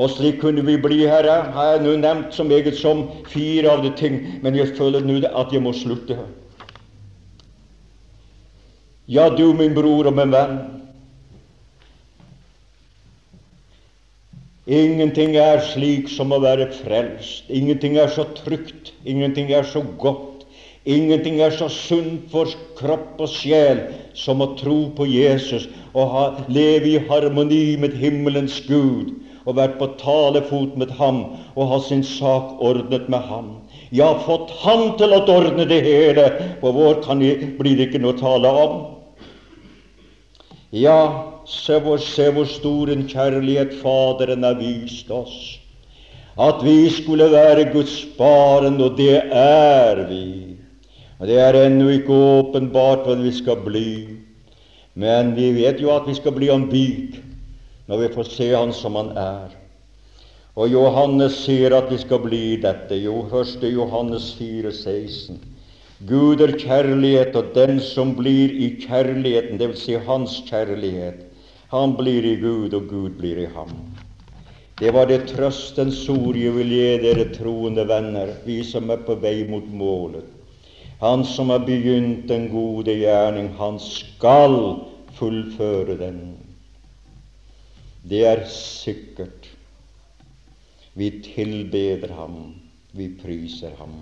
Og 0.00 0.10
slik 0.10 0.40
kunne 0.40 0.64
vi 0.66 0.78
bli, 0.80 1.04
Herre. 1.06 1.52
Har 1.54 1.74
jeg 1.74 1.84
nå 1.84 1.94
nevnt 2.00 2.34
så 2.34 2.44
meget 2.46 2.74
som 2.78 3.04
fire 3.30 3.70
av 3.70 3.84
de 3.84 3.92
ting, 3.96 4.18
men 4.42 4.56
jeg 4.58 4.74
føler 4.78 5.04
nå 5.06 5.20
at 5.28 5.52
jeg 5.54 5.62
må 5.62 5.74
slutte. 5.76 6.18
Ja, 9.10 9.28
du, 9.30 9.52
min 9.54 9.74
bror 9.74 10.08
og 10.10 10.16
min 10.16 10.34
venn. 10.34 10.58
Ingenting 14.70 15.34
er 15.38 15.62
slik 15.66 16.10
som 16.10 16.30
å 16.34 16.40
være 16.42 16.68
frelst. 16.72 17.46
Ingenting 17.50 17.98
er 17.98 18.10
så 18.10 18.26
trygt. 18.38 18.92
Ingenting 19.04 19.50
er 19.54 19.66
så 19.66 19.82
godt 19.98 20.29
Ingenting 20.88 21.40
er 21.44 21.52
så 21.52 21.68
sunt 21.68 22.30
for 22.32 22.48
kropp 22.78 23.20
og 23.20 23.28
sjel 23.28 23.82
som 24.16 24.40
å 24.40 24.54
tro 24.56 24.78
på 24.96 25.04
Jesus 25.10 25.68
og 25.92 26.14
ha, 26.14 26.22
leve 26.48 26.94
i 26.94 27.02
harmoni 27.10 27.76
med 27.76 27.98
himmelens 28.00 28.62
Gud 28.64 29.12
og 29.44 29.56
vært 29.58 29.76
på 29.80 29.90
talefot 30.00 30.76
med 30.80 30.92
ham 30.96 31.20
og 31.54 31.68
ha 31.68 31.80
sin 31.84 32.02
sak 32.06 32.56
ordnet 32.64 33.08
med 33.12 33.28
ham. 33.28 33.52
Ja, 33.92 34.12
fått 34.24 34.52
ham 34.62 34.94
til 35.00 35.12
å 35.12 35.24
ordne 35.28 35.66
det 35.68 35.82
hele, 35.84 36.26
for 36.62 36.76
vår 36.76 37.00
kan 37.04 37.20
jeg, 37.24 37.56
blir 37.58 37.76
det 37.76 37.90
ikke 37.90 38.00
noe 38.00 38.14
å 38.14 38.20
tale 38.20 38.52
om. 38.64 38.76
Ja, 40.70 41.00
se 41.50 41.80
hvor, 41.82 41.98
se 41.98 42.28
hvor 42.30 42.46
stor 42.46 42.92
en 42.92 43.08
kjærlighet 43.10 43.74
Faderen 43.80 44.46
har 44.46 44.60
vist 44.60 45.10
oss. 45.10 45.58
At 46.40 46.62
vi 46.62 46.86
skulle 46.94 47.26
være 47.32 47.72
Guds 47.72 47.96
barn, 48.16 48.78
og 48.80 48.94
det 48.96 49.18
er 49.34 50.06
vi. 50.08 50.49
Det 51.20 51.36
er 51.36 51.56
ennå 51.66 51.90
ikke 51.92 52.16
åpenbart 52.16 53.04
hva 53.04 53.18
vi 53.20 53.30
skal 53.36 53.58
bli, 53.60 53.90
men 54.96 55.34
vi 55.36 55.50
vet 55.52 55.82
jo 55.82 55.90
at 55.92 56.06
vi 56.08 56.14
skal 56.16 56.32
bli 56.32 56.48
en 56.48 56.64
byg 56.70 57.18
når 57.90 58.00
vi 58.00 58.08
får 58.14 58.30
se 58.30 58.48
Han 58.54 58.72
som 58.72 58.96
Han 58.96 59.10
er. 59.20 59.50
Og 60.56 60.72
Johannes 60.72 61.36
sier 61.44 61.76
at 61.76 61.92
vi 61.92 61.98
skal 62.00 62.22
bli 62.24 62.56
dette. 62.62 62.96
Jo, 62.96 63.20
1. 63.28 63.68
Johannes 63.68 64.32
4, 64.38 64.72
16. 64.72 65.38
Gud 66.08 66.40
er 66.40 66.54
kjærlighet, 66.56 67.36
og 67.36 67.52
den 67.54 67.76
som 67.84 68.14
blir 68.16 68.56
i 68.56 68.72
kjærligheten, 68.80 69.60
dvs. 69.60 69.84
Si 69.84 70.00
hans 70.08 70.40
kjærlighet, 70.48 71.20
han 71.68 71.92
blir 72.00 72.24
i 72.24 72.36
Gud, 72.40 72.72
og 72.72 72.88
Gud 72.88 73.20
blir 73.20 73.44
i 73.44 73.48
ham. 73.52 73.76
Det 74.80 74.94
var 74.96 75.10
det 75.12 75.26
trøstens 75.28 76.06
ord 76.08 76.40
jeg 76.40 76.56
vil 76.56 76.72
gi 76.72 76.90
dere 77.04 77.28
troende 77.36 77.84
venner, 77.84 78.32
vi 78.48 78.62
som 78.64 78.88
er 78.88 79.04
på 79.04 79.20
vei 79.20 79.42
mot 79.48 79.68
målet. 79.68 80.39
Han 81.00 81.24
som 81.24 81.50
har 81.50 81.62
begynt 81.64 82.26
den 82.28 82.50
gode 82.52 82.92
gjerning, 82.92 83.48
han 83.56 83.78
skal 83.80 84.56
fullføre 85.16 85.96
den. 85.96 86.20
Det 88.04 88.24
er 88.28 88.44
sikkert. 88.52 89.48
Vi 90.94 91.10
tilbeder 91.24 92.12
ham, 92.12 92.54
vi 92.92 93.08
priser 93.16 93.72
ham. 93.78 93.94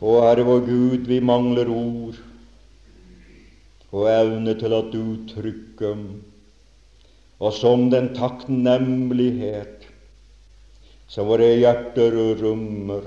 Å 0.00 0.14
Herre 0.24 0.44
vår 0.48 0.62
Gud, 0.68 1.04
vi 1.08 1.20
mangler 1.20 1.68
ord 1.72 2.20
og 3.94 4.08
evne 4.10 4.56
til 4.58 4.72
at 4.74 4.88
du 4.90 5.04
trykker 5.30 6.00
og 7.44 7.52
som 7.54 7.88
den 7.92 8.08
takknemlighet 8.16 9.84
som 11.10 11.28
våre 11.28 11.52
hjerter 11.60 12.16
rommer 12.40 13.06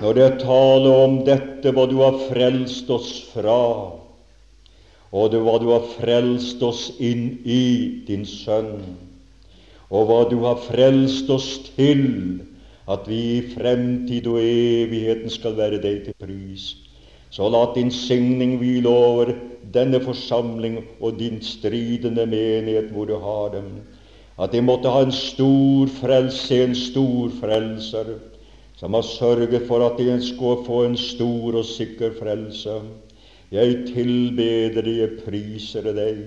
når 0.00 0.16
det 0.16 0.24
er 0.24 0.38
tale 0.40 0.94
om 1.04 1.20
dette 1.26 1.72
hva 1.74 1.84
du 1.90 1.98
har 2.02 2.16
frelst 2.28 2.88
oss 2.90 3.12
fra, 3.30 3.60
og 5.14 5.30
det 5.30 5.42
hva 5.44 5.58
du 5.62 5.68
har 5.70 5.84
frelst 5.94 6.62
oss 6.66 6.88
inn 6.98 7.28
i 7.46 7.64
din 8.08 8.24
Sønn, 8.26 8.82
og 9.94 10.08
hva 10.08 10.20
du 10.30 10.40
har 10.42 10.58
frelst 10.64 11.30
oss 11.30 11.50
til, 11.76 12.42
at 12.90 13.06
vi 13.08 13.20
i 13.38 13.44
fremtid 13.54 14.26
og 14.28 14.42
evigheten 14.42 15.30
skal 15.32 15.54
være 15.56 15.78
deg 15.80 16.02
til 16.04 16.16
pris. 16.20 16.74
Så 17.32 17.48
la 17.48 17.64
din 17.74 17.90
signing 17.90 18.58
hvile 18.60 18.90
over 18.90 19.32
denne 19.74 19.98
forsamling 20.04 20.82
og 21.00 21.16
din 21.18 21.40
stridende 21.42 22.26
menighet 22.28 22.92
hvor 22.92 23.08
du 23.08 23.16
har 23.22 23.54
dem. 23.56 23.70
At 24.38 24.52
de 24.52 24.60
måtte 24.62 24.90
ha 24.90 25.00
en 25.06 25.14
stor 25.14 25.90
frelse, 25.96 26.60
en 26.60 26.76
stor 26.76 27.32
frelser, 27.40 28.12
som 28.76 28.94
har 28.94 29.02
sørget 29.06 29.66
for 29.68 29.84
at 29.86 30.00
jeg 30.02 30.22
skulle 30.22 30.64
få 30.66 30.84
en 30.84 30.96
stor 30.98 31.58
og 31.60 31.64
sikker 31.64 32.14
frelse. 32.18 32.80
Jeg 33.54 33.84
tilbeder 33.92 34.82
deg, 34.82 34.96
jeg 34.98 35.18
priser 35.22 35.86
deg, 35.94 36.24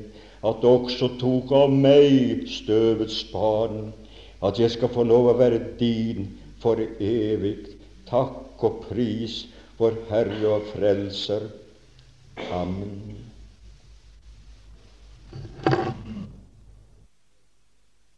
at 0.48 0.62
du 0.62 0.68
også 0.70 1.10
tok 1.20 1.52
av 1.52 1.74
meg 1.74 2.46
støvets 2.52 3.20
barn, 3.34 3.92
at 4.46 4.60
jeg 4.62 4.72
skal 4.78 4.94
få 4.94 5.04
lov 5.10 5.32
å 5.34 5.38
være 5.40 5.60
din 5.80 6.30
for 6.64 6.80
evig. 6.80 7.74
Takk 8.08 8.64
og 8.64 8.84
pris, 8.88 9.44
vår 9.78 9.98
Herre 10.10 10.56
og 10.56 10.70
Frelser. 10.72 11.50
Amen. 12.54 13.18